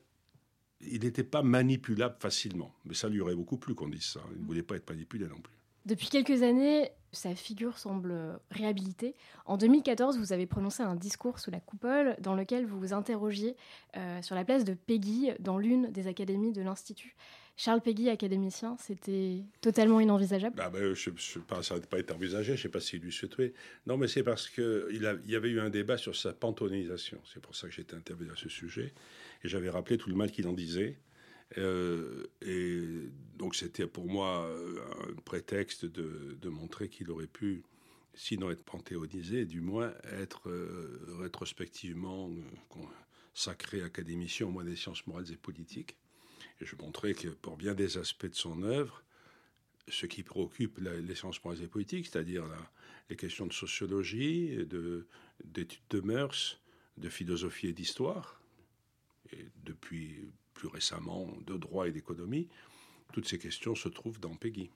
il 0.91 1.01
n'était 1.01 1.23
pas 1.23 1.41
manipulable 1.41 2.15
facilement. 2.19 2.73
Mais 2.85 2.93
ça 2.93 3.09
lui 3.09 3.21
aurait 3.21 3.35
beaucoup 3.35 3.57
plu 3.57 3.75
qu'on 3.75 3.89
dise 3.89 4.03
ça. 4.03 4.21
Il 4.35 4.41
ne 4.41 4.45
voulait 4.45 4.63
pas 4.63 4.75
être 4.75 4.89
manipulé 4.89 5.27
non 5.27 5.39
plus. 5.39 5.53
Depuis 5.85 6.07
quelques 6.07 6.43
années, 6.43 6.91
sa 7.11 7.35
figure 7.35 7.77
semble 7.77 8.39
réhabilitée. 8.51 9.15
En 9.45 9.57
2014, 9.57 10.17
vous 10.17 10.31
avez 10.31 10.45
prononcé 10.45 10.81
un 10.81 10.95
discours 10.95 11.39
sous 11.39 11.51
la 11.51 11.59
coupole 11.59 12.15
dans 12.21 12.35
lequel 12.35 12.65
vous 12.65 12.79
vous 12.79 12.93
interrogiez 12.93 13.57
euh, 13.97 14.21
sur 14.21 14.35
la 14.35 14.45
place 14.45 14.63
de 14.63 14.73
Peggy 14.73 15.31
dans 15.39 15.57
l'une 15.57 15.91
des 15.91 16.07
académies 16.07 16.53
de 16.53 16.61
l'Institut. 16.61 17.15
Charles 17.55 17.81
Peggy, 17.81 18.09
académicien, 18.09 18.75
c'était 18.79 19.43
totalement 19.61 19.99
inenvisageable 19.99 20.55
bah, 20.55 20.71
bah, 20.71 20.79
Je 20.93 21.11
ça 21.61 21.75
n'a 21.75 21.81
pas 21.81 21.99
été 21.99 22.11
envisagé, 22.11 22.53
je 22.53 22.59
ne 22.59 22.63
sais 22.63 22.69
pas 22.69 22.79
s'il 22.79 23.01
lui 23.01 23.11
souhaitait. 23.11 23.53
Non, 23.85 23.97
mais 23.97 24.07
c'est 24.07 24.23
parce 24.23 24.49
qu'il 24.49 25.17
il 25.25 25.31
y 25.31 25.35
avait 25.35 25.49
eu 25.49 25.59
un 25.59 25.69
débat 25.69 25.97
sur 25.97 26.15
sa 26.15 26.33
pantonisation. 26.33 27.21
C'est 27.31 27.41
pour 27.41 27.55
ça 27.55 27.67
que 27.67 27.73
j'étais 27.73 27.95
intervenu 27.95 28.31
à 28.31 28.35
ce 28.35 28.49
sujet. 28.49 28.93
Et 29.43 29.47
j'avais 29.47 29.69
rappelé 29.69 29.97
tout 29.97 30.09
le 30.09 30.15
mal 30.15 30.31
qu'il 30.31 30.47
en 30.47 30.53
disait. 30.53 30.97
Euh, 31.57 32.25
et 32.41 32.81
donc 33.37 33.55
c'était 33.55 33.85
pour 33.85 34.07
moi 34.07 34.49
un 35.07 35.21
prétexte 35.21 35.85
de, 35.85 36.49
montrer 36.49 36.89
qu'il 36.89 37.11
aurait 37.11 37.27
pu, 37.27 37.63
sinon 38.13 38.49
être 38.51 38.63
panthéonisé, 38.63 39.45
du 39.45 39.61
moins 39.61 39.93
être 40.11 40.49
euh, 40.49 40.99
rétrospectivement 41.19 42.29
euh, 42.29 42.79
sacré 43.33 43.81
académicien 43.81 44.47
au 44.47 44.51
moins 44.51 44.63
des 44.63 44.75
sciences 44.75 45.05
morales 45.07 45.31
et 45.31 45.37
politiques. 45.37 45.95
Je 46.63 46.75
montrais 46.77 47.13
que 47.13 47.27
pour 47.27 47.57
bien 47.57 47.73
des 47.73 47.97
aspects 47.97 48.25
de 48.25 48.35
son 48.35 48.63
œuvre, 48.63 49.03
ce 49.89 50.05
qui 50.05 50.23
préoccupe 50.23 50.79
les 50.79 51.15
sciences 51.15 51.43
morales 51.43 51.61
et 51.61 51.67
politiques, 51.67 52.07
c'est-à-dire 52.07 52.45
les 53.09 53.17
questions 53.17 53.45
de 53.45 53.53
sociologie, 53.53 54.55
d'études 55.43 55.81
de, 55.89 55.97
de 55.97 56.01
mœurs, 56.01 56.59
de 56.97 57.09
philosophie 57.09 57.67
et 57.67 57.73
d'histoire, 57.73 58.41
et 59.31 59.45
depuis 59.63 60.31
plus 60.53 60.67
récemment 60.67 61.35
de 61.45 61.57
droit 61.57 61.87
et 61.87 61.91
d'économie, 61.91 62.47
toutes 63.11 63.27
ces 63.27 63.39
questions 63.39 63.75
se 63.75 63.89
trouvent 63.89 64.19
dans 64.19 64.35
Peggy. 64.35 64.69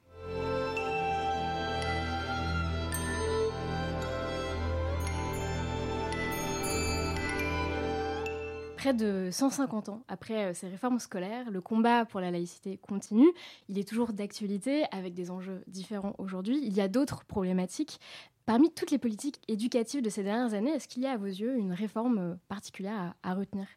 Près 8.88 8.94
de 8.94 9.28
150 9.34 9.90
ans 9.90 10.06
après 10.08 10.46
euh, 10.46 10.54
ces 10.54 10.70
réformes 10.70 11.00
scolaires, 11.00 11.52
le 11.52 11.60
combat 11.60 12.06
pour 12.06 12.22
la 12.22 12.32
laïcité 12.32 12.78
continue. 12.78 13.28
Il 13.68 13.78
est 13.78 13.86
toujours 13.86 14.14
d'actualité 14.14 14.86
avec 14.94 15.14
des 15.14 15.30
enjeux 15.30 15.62
différents 15.68 16.16
aujourd'hui. 16.20 16.62
Il 16.64 16.72
y 16.72 16.80
a 16.80 16.88
d'autres 16.88 17.26
problématiques. 17.26 18.00
Parmi 18.46 18.72
toutes 18.72 18.92
les 18.92 18.98
politiques 18.98 19.42
éducatives 19.50 20.02
de 20.02 20.10
ces 20.10 20.24
dernières 20.24 20.54
années, 20.54 20.72
est-ce 20.72 20.88
qu'il 20.88 21.04
y 21.04 21.06
a 21.06 21.12
à 21.12 21.18
vos 21.18 21.26
yeux 21.26 21.58
une 21.58 21.74
réforme 21.74 22.40
particulière 22.48 23.14
à, 23.24 23.32
à 23.32 23.34
retenir? 23.34 23.68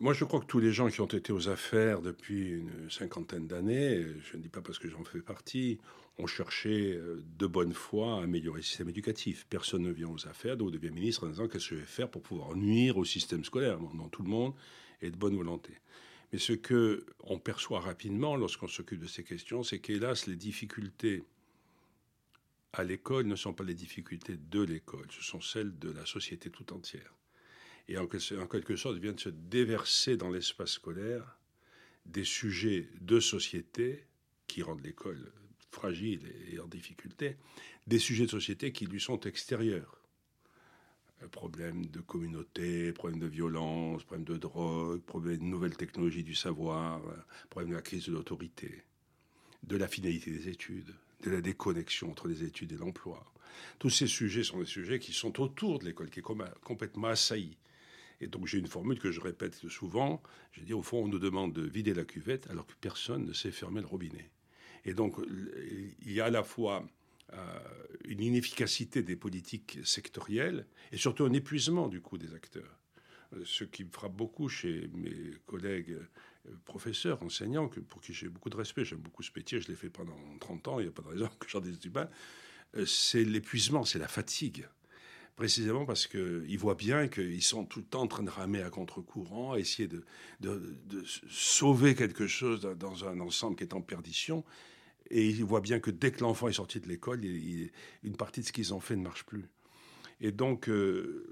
Moi, 0.00 0.14
je 0.14 0.24
crois 0.24 0.40
que 0.40 0.46
tous 0.46 0.58
les 0.58 0.72
gens 0.72 0.88
qui 0.88 1.00
ont 1.00 1.06
été 1.06 1.32
aux 1.32 1.48
affaires 1.48 2.02
depuis 2.02 2.50
une 2.50 2.90
cinquantaine 2.90 3.46
d'années, 3.46 4.04
je 4.20 4.36
ne 4.36 4.42
dis 4.42 4.48
pas 4.48 4.62
parce 4.62 4.80
que 4.80 4.88
j'en 4.88 5.04
fais 5.04 5.22
partie, 5.22 5.78
ont 6.20 6.26
cherché 6.26 6.92
euh, 6.94 7.22
de 7.38 7.46
bonne 7.46 7.72
foi 7.72 8.18
à 8.18 8.22
améliorer 8.22 8.58
le 8.58 8.64
système 8.64 8.88
éducatif. 8.88 9.46
Personne 9.48 9.82
ne 9.82 9.90
vient 9.90 10.08
aux 10.08 10.26
affaires, 10.26 10.56
donc 10.56 10.70
devient 10.70 10.90
ministre 10.90 11.26
en 11.26 11.30
disant 11.30 11.48
qu'est-ce 11.48 11.70
que 11.70 11.74
je 11.76 11.80
vais 11.80 11.86
faire 11.86 12.10
pour 12.10 12.22
pouvoir 12.22 12.54
nuire 12.56 12.96
au 12.96 13.04
système 13.04 13.44
scolaire? 13.44 13.78
dans 13.78 14.08
tout 14.08 14.22
le 14.22 14.28
monde 14.28 14.54
est 15.00 15.10
de 15.10 15.16
bonne 15.16 15.36
volonté. 15.36 15.74
Mais 16.32 16.38
ce 16.38 16.52
que 16.52 17.04
on 17.24 17.38
perçoit 17.38 17.80
rapidement 17.80 18.36
lorsqu'on 18.36 18.68
s'occupe 18.68 19.00
de 19.00 19.08
ces 19.08 19.24
questions, 19.24 19.62
c'est 19.62 19.80
qu'hélas, 19.80 20.24
les 20.26 20.36
difficultés 20.36 21.24
à 22.72 22.84
l'école 22.84 23.26
ne 23.26 23.34
sont 23.34 23.52
pas 23.52 23.64
les 23.64 23.74
difficultés 23.74 24.36
de 24.36 24.62
l'école, 24.62 25.06
ce 25.10 25.24
sont 25.24 25.40
celles 25.40 25.76
de 25.78 25.90
la 25.90 26.06
société 26.06 26.50
tout 26.50 26.72
entière 26.72 27.12
et 27.90 27.98
en, 27.98 28.06
quelque 28.06 28.76
sorte 28.76 28.98
vient 28.98 29.12
de 29.12 29.20
se 29.20 29.28
déverser 29.28 30.16
dans 30.16 30.30
l'espace 30.30 30.72
scolaire 30.72 31.36
des 32.06 32.24
sujets 32.24 32.88
de 33.00 33.18
société 33.18 34.06
qui 34.46 34.62
rendent 34.62 34.84
l'école 34.84 35.32
fragile 35.70 36.32
et 36.52 36.58
en 36.60 36.66
difficulté, 36.66 37.36
des 37.86 37.98
sujets 37.98 38.24
de 38.24 38.30
société 38.30 38.72
qui 38.72 38.86
lui 38.86 39.00
sont 39.00 39.20
extérieurs. 39.20 39.96
Problèmes 41.32 41.84
de 41.86 42.00
communauté, 42.00 42.92
problèmes 42.92 43.20
de 43.20 43.26
violence, 43.26 44.04
problèmes 44.04 44.24
de 44.24 44.38
drogue, 44.38 45.02
problèmes 45.02 45.38
de 45.38 45.44
nouvelles 45.44 45.76
technologies 45.76 46.24
du 46.24 46.34
savoir, 46.34 47.02
problèmes 47.50 47.70
de 47.70 47.76
la 47.76 47.82
crise 47.82 48.06
de 48.06 48.12
l'autorité, 48.12 48.84
de 49.62 49.76
la 49.76 49.86
finalité 49.86 50.30
des 50.30 50.48
études, 50.48 50.94
de 51.22 51.30
la 51.30 51.42
déconnexion 51.42 52.10
entre 52.10 52.26
les 52.26 52.42
études 52.42 52.72
et 52.72 52.76
l'emploi. 52.76 53.30
Tous 53.78 53.90
ces 53.90 54.06
sujets 54.06 54.44
sont 54.44 54.60
des 54.60 54.64
sujets 54.64 54.98
qui 54.98 55.12
sont 55.12 55.40
autour 55.42 55.78
de 55.78 55.84
l'école, 55.84 56.08
qui 56.08 56.20
est 56.20 56.54
complètement 56.62 57.08
assaillie. 57.08 57.58
Et 58.22 58.26
donc 58.26 58.46
j'ai 58.46 58.58
une 58.58 58.66
formule 58.66 58.98
que 58.98 59.10
je 59.10 59.20
répète 59.20 59.56
souvent. 59.68 60.22
Je 60.52 60.62
dis 60.62 60.72
au 60.72 60.82
fond, 60.82 61.04
on 61.04 61.08
nous 61.08 61.18
demande 61.18 61.52
de 61.52 61.62
vider 61.62 61.92
la 61.92 62.04
cuvette 62.04 62.48
alors 62.48 62.66
que 62.66 62.74
personne 62.80 63.26
ne 63.26 63.32
sait 63.32 63.50
fermer 63.50 63.80
le 63.82 63.86
robinet. 63.86 64.30
Et 64.84 64.94
donc 64.94 65.16
il 66.02 66.12
y 66.12 66.20
a 66.20 66.26
à 66.26 66.30
la 66.30 66.42
fois 66.42 66.86
euh, 67.32 67.60
une 68.06 68.22
inefficacité 68.22 69.02
des 69.02 69.14
politiques 69.14 69.78
sectorielles 69.84 70.66
et 70.90 70.96
surtout 70.96 71.24
un 71.24 71.32
épuisement 71.32 71.86
du 71.86 72.00
coup 72.00 72.18
des 72.18 72.34
acteurs. 72.34 72.80
Euh, 73.34 73.42
ce 73.44 73.62
qui 73.62 73.84
me 73.84 73.90
frappe 73.90 74.14
beaucoup 74.14 74.48
chez 74.48 74.90
mes 74.94 75.34
collègues 75.46 75.92
euh, 75.92 76.56
professeurs, 76.64 77.22
enseignants, 77.22 77.68
pour 77.68 78.00
qui 78.00 78.14
j'ai 78.14 78.28
beaucoup 78.28 78.50
de 78.50 78.56
respect, 78.56 78.84
j'aime 78.84 78.98
beaucoup 78.98 79.22
ce 79.22 79.30
métier, 79.36 79.60
je 79.60 79.68
l'ai 79.68 79.76
fait 79.76 79.90
pendant 79.90 80.16
30 80.40 80.68
ans, 80.68 80.80
il 80.80 80.84
n'y 80.84 80.88
a 80.88 80.92
pas 80.92 81.02
de 81.02 81.08
raison 81.08 81.28
que 81.38 81.48
j'en 81.48 81.60
dise 81.60 81.78
du 81.78 81.90
mal, 81.90 82.10
c'est 82.84 83.24
l'épuisement, 83.24 83.84
c'est 83.84 83.98
la 83.98 84.08
fatigue 84.08 84.66
précisément 85.40 85.86
parce 85.86 86.06
qu'ils 86.06 86.58
voient 86.58 86.74
bien 86.74 87.08
qu'ils 87.08 87.42
sont 87.42 87.64
tout 87.64 87.78
le 87.78 87.86
temps 87.86 88.02
en 88.02 88.06
train 88.06 88.22
de 88.22 88.28
ramer 88.28 88.60
à 88.60 88.68
contre-courant, 88.68 89.54
essayer 89.54 89.88
de, 89.88 90.04
sauver 91.30 91.94
quelque 91.94 92.26
chose 92.26 92.60
dans 92.78 93.06
un 93.06 93.20
ensemble 93.20 93.56
qui 93.56 93.64
est 93.64 93.72
en 93.72 93.80
perdition. 93.80 94.44
Et 95.08 95.26
ils 95.26 95.42
voient 95.42 95.62
bien 95.62 95.80
que 95.80 95.90
dès 95.90 96.12
que 96.12 96.20
l'enfant 96.20 96.48
est 96.48 96.52
sorti 96.52 96.78
de 96.78 96.86
l'école, 96.88 97.24
une 97.24 98.16
partie 98.18 98.42
de 98.42 98.46
ce 98.46 98.52
qu'ils 98.52 98.74
ont 98.74 98.80
fait 98.80 98.96
ne 98.96 99.02
marche 99.02 99.24
plus. 99.24 99.48
Et 100.20 100.30
donc, 100.30 100.68
euh, 100.68 101.26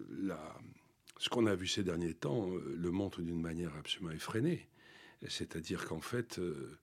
ce 1.19 1.29
qu'on 1.29 1.45
a 1.45 1.55
vu 1.55 1.67
ces 1.67 1.83
derniers 1.83 2.15
temps 2.15 2.51
euh, 2.51 2.77
le 2.79 2.91
montre 2.91 3.21
d'une 3.21 3.43
manière 3.43 3.77
absolument 3.77 4.13
effrénée. 4.13 4.71
C'est-à-dire 5.29 5.85
qu'en 5.87 6.01
fait, 6.01 6.39
euh, 6.39 6.79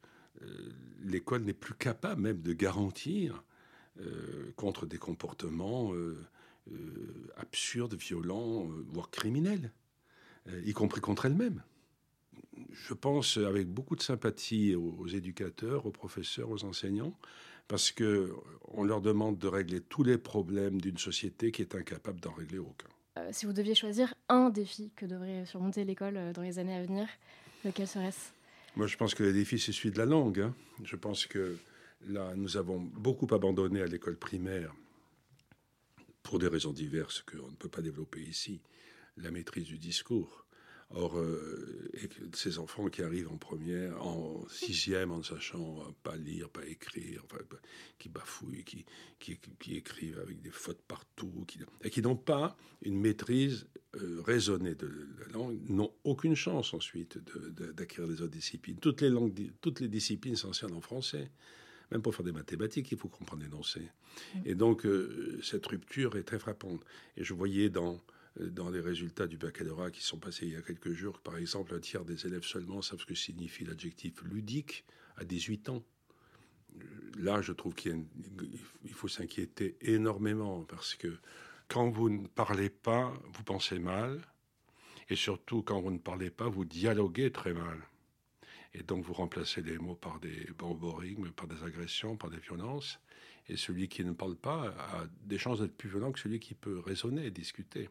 l'école 1.02 1.42
n'est 1.42 1.54
plus 1.54 1.74
capable 1.74 2.22
même 2.22 2.42
de 2.44 2.54
garantir 2.54 3.44
contre 4.58 4.86
des 4.86 4.98
comportements 4.98 5.94
absurdes, 7.38 7.95
violents, 7.95 8.67
euh, 8.69 8.86
voire 8.89 9.10
criminels, 9.10 9.71
euh, 10.47 10.62
y 10.65 10.73
compris 10.73 11.01
contre 11.01 11.25
elle-même. 11.25 11.62
Je 12.71 12.93
pense 12.93 13.38
avec 13.38 13.67
beaucoup 13.67 13.95
de 13.95 14.01
sympathie 14.01 14.75
aux, 14.75 15.08
éducateurs, 15.08 15.86
aux 15.86 15.91
professeurs, 15.91 16.49
aux 16.49 16.63
enseignants, 16.63 17.17
parce 17.67 17.91
que 17.91 18.34
on 18.69 18.84
leur 18.84 19.01
demande 19.01 19.38
de 19.38 19.47
régler 19.47 19.82
tous 19.82 20.04
les 20.04 20.17
problèmes 20.17 20.80
d'une 20.80 20.97
société 20.97 21.51
qui 21.51 21.62
est 21.62 21.75
incapable 21.75 22.19
d'en 22.19 22.32
régler 22.32 22.60
aucun. 22.60 22.88
si 23.32 23.45
vous 23.45 23.54
deviez 23.54 23.75
choisir 23.75 24.13
un 24.30 24.49
défi 24.49 24.91
que 24.95 25.06
devrait 25.06 25.45
surmonter 25.45 25.84
l'école 25.84 26.32
dans 26.34 26.41
les 26.41 26.60
années 26.60 26.75
à 26.75 26.84
venir, 26.84 27.08
lequel 27.63 27.88
serait-ce? 27.88 28.32
Moi, 28.75 28.88
je 28.88 28.97
pense 28.97 29.15
que 29.15 29.23
le 29.23 29.34
défi, 29.34 29.58
c'est 29.58 29.71
celui 29.71 29.91
de 29.91 29.97
la 29.97 30.06
langue. 30.06 30.41
Hein. 30.41 30.54
Je 30.84 30.95
pense 30.95 31.25
que 31.25 31.58
là, 32.08 32.34
nous 32.36 32.58
avons 32.58 32.80
beaucoup 32.80 33.28
abandonné 33.34 33.82
à 33.82 33.86
l'école 33.86 34.17
primaire 34.17 34.73
pour 36.26 36.40
des 36.40 36.48
raisons 36.48 36.74
diverses 36.74 37.22
qu'on 37.22 37.52
ne 37.52 37.56
peut 37.56 37.70
pas 37.70 37.84
développer 37.84 38.20
ici, 38.20 38.60
la 39.16 39.30
maîtrise 39.30 39.66
du 39.66 39.78
discours. 39.78 40.46
Or, 40.92 41.18
euh, 41.18 41.90
ces 42.34 42.58
enfants 42.60 42.90
qui 42.90 43.02
arrivent 43.02 43.32
en 43.32 43.38
première, 43.38 44.04
en 44.06 44.48
sixième, 44.50 45.12
en 45.12 45.20
ne 45.20 45.24
sachant 45.24 45.84
pas 46.04 46.16
lire, 46.16 46.50
pas 46.50 46.66
écrire, 46.66 47.24
enfin, 47.26 47.44
qui 47.98 48.10
bafouillent, 48.10 48.64
qui, 48.64 48.86
qui, 49.20 49.76
écrivent 49.76 50.20
avec 50.20 50.42
des 50.42 50.52
fautes 50.52 50.82
partout, 50.88 51.46
et 51.84 51.90
qui 51.90 52.02
n'ont 52.02 52.16
pas 52.16 52.56
une 52.84 53.00
maîtrise 53.00 53.68
euh, 53.96 54.22
raisonnée 54.22 54.76
de 54.76 54.88
la 55.20 55.28
langue, 55.28 55.58
n'ont 55.70 55.94
aucune 56.04 56.36
chance 56.36 56.74
ensuite 56.74 57.20
d'acquérir 57.76 58.08
des 58.08 58.22
autres 58.22 58.34
disciplines. 58.34 58.78
Toutes 58.78 59.02
les, 59.02 59.10
langues, 59.10 59.52
toutes 59.62 59.80
les 59.80 59.88
disciplines 59.88 60.36
s'enseignent 60.36 60.76
en 60.76 60.82
français. 60.82 61.32
Même 61.91 62.02
pour 62.02 62.15
faire 62.15 62.26
des 62.26 62.32
mathématiques, 62.32 62.91
il 62.91 62.98
faut 62.98 63.08
comprendre 63.08 63.43
l'énoncé. 63.43 63.82
Et 64.45 64.56
donc, 64.56 64.86
euh, 64.86 65.39
cette 65.43 65.65
rupture 65.65 66.15
est 66.15 66.24
très 66.24 66.39
frappante. 66.39 66.82
Et 67.17 67.24
je 67.24 67.34
voyais 67.34 67.69
dans, 67.69 68.02
euh, 68.39 68.50
dans 68.50 68.69
les 68.69 68.80
résultats 68.80 69.28
du 69.28 69.38
baccalauréat 69.38 69.91
qui 69.91 70.04
sont 70.04 70.17
passés 70.17 70.45
il 70.48 70.54
y 70.54 70.56
a 70.56 70.62
quelques 70.62 70.93
jours, 70.93 71.19
par 71.19 71.38
exemple, 71.38 71.74
un 71.74 71.80
tiers 71.80 72.06
des 72.06 72.26
élèves 72.26 72.43
seulement 72.43 72.82
savent 72.82 73.00
ce 73.00 73.06
que 73.06 73.15
signifie 73.15 73.65
l'adjectif 73.65 74.21
ludique 74.24 74.86
à 75.17 75.24
18 75.24 75.69
ans. 75.69 75.84
Là, 77.17 77.41
je 77.41 77.54
trouve 77.54 77.74
qu'il 77.74 78.06
faut 78.91 79.08
s'inquiéter 79.08 79.78
énormément 79.82 80.63
parce 80.63 80.95
que 80.95 81.17
quand 81.67 81.89
vous 81.89 82.10
ne 82.10 82.28
parlez 82.28 82.69
pas, 82.69 83.13
vous 83.34 83.44
pensez 83.44 83.79
mal. 83.79 84.21
Et 85.10 85.15
surtout, 85.15 85.62
quand 85.62 85.79
vous 85.81 85.92
ne 85.92 86.00
parlez 86.00 86.29
pas, 86.29 86.50
vous 86.50 86.65
dialoguez 86.65 87.31
très 87.31 87.54
mal. 87.54 87.79
Et 88.78 88.84
donc 88.84 89.06
vous 89.06 89.13
remplacez 89.13 89.62
les 89.62 89.78
mots 89.78 89.96
par 89.96 90.19
des 90.19 90.50
borborigmes, 90.58 91.32
par 91.32 91.48
des 91.48 91.63
agressions, 91.63 92.17
par 92.17 92.30
des 92.30 92.40
violences. 92.40 93.00
Et 93.48 93.56
celui 93.56 93.88
qui 93.88 94.04
ne 94.04 94.12
parle 94.12 94.36
pas 94.36 94.73
a 94.78 95.06
des 95.23 95.38
chances 95.38 95.60
d'être 95.62 95.78
plus 95.78 95.90
violent 95.90 96.12
que 96.12 96.19
celui 96.19 96.40
qui 96.40 96.56
peut 96.56 96.80
raisonner 96.80 97.26
et 97.26 97.32
discuter. 97.32 97.90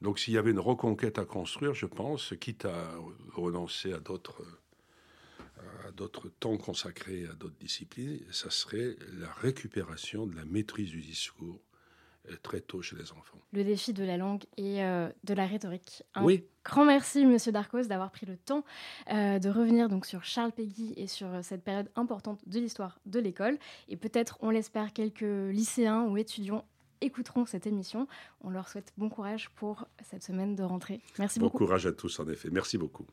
Donc 0.00 0.18
s'il 0.18 0.34
y 0.34 0.38
avait 0.38 0.52
une 0.52 0.60
reconquête 0.60 1.18
à 1.18 1.24
construire, 1.24 1.74
je 1.74 1.86
pense, 1.86 2.32
quitte 2.40 2.64
à 2.64 2.94
renoncer 3.34 3.92
à 3.92 4.00
d'autres 4.00 4.44
à 5.84 5.90
d'autres 5.90 6.28
temps 6.28 6.56
consacrés 6.56 7.26
à 7.26 7.34
d'autres 7.34 7.58
disciplines, 7.58 8.20
ça 8.30 8.48
serait 8.48 8.96
la 9.18 9.32
récupération 9.32 10.24
de 10.24 10.36
la 10.36 10.44
maîtrise 10.44 10.90
du 10.90 11.00
discours 11.00 11.60
très 12.36 12.60
tôt 12.60 12.82
chez 12.82 12.96
les 12.96 13.12
enfants. 13.12 13.38
Le 13.52 13.64
défi 13.64 13.92
de 13.92 14.04
la 14.04 14.16
langue 14.16 14.44
et 14.56 14.82
euh, 14.84 15.08
de 15.24 15.34
la 15.34 15.46
rhétorique. 15.46 16.02
Un 16.14 16.24
oui. 16.24 16.44
grand 16.64 16.84
merci, 16.84 17.24
Monsieur 17.24 17.52
Darcos, 17.52 17.84
d'avoir 17.84 18.10
pris 18.10 18.26
le 18.26 18.36
temps 18.36 18.64
euh, 19.12 19.38
de 19.38 19.48
revenir 19.48 19.88
donc 19.88 20.06
sur 20.06 20.24
Charles 20.24 20.52
Péguy 20.52 20.94
et 20.96 21.06
sur 21.06 21.28
cette 21.42 21.62
période 21.62 21.90
importante 21.96 22.40
de 22.46 22.58
l'histoire 22.58 23.00
de 23.06 23.20
l'école. 23.20 23.58
Et 23.88 23.96
peut-être, 23.96 24.38
on 24.40 24.50
l'espère, 24.50 24.92
quelques 24.92 25.20
lycéens 25.22 26.04
ou 26.04 26.16
étudiants 26.16 26.64
écouteront 27.00 27.46
cette 27.46 27.66
émission. 27.66 28.08
On 28.40 28.50
leur 28.50 28.68
souhaite 28.68 28.92
bon 28.96 29.08
courage 29.08 29.50
pour 29.50 29.86
cette 30.02 30.22
semaine 30.22 30.54
de 30.54 30.62
rentrée. 30.62 31.00
Merci 31.18 31.38
beaucoup. 31.38 31.58
Bon 31.58 31.66
courage 31.66 31.86
à 31.86 31.92
tous, 31.92 32.18
en 32.20 32.28
effet. 32.28 32.48
Merci 32.50 32.78
beaucoup. 32.78 33.06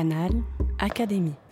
Canal 0.00 0.32
Académie. 0.78 1.49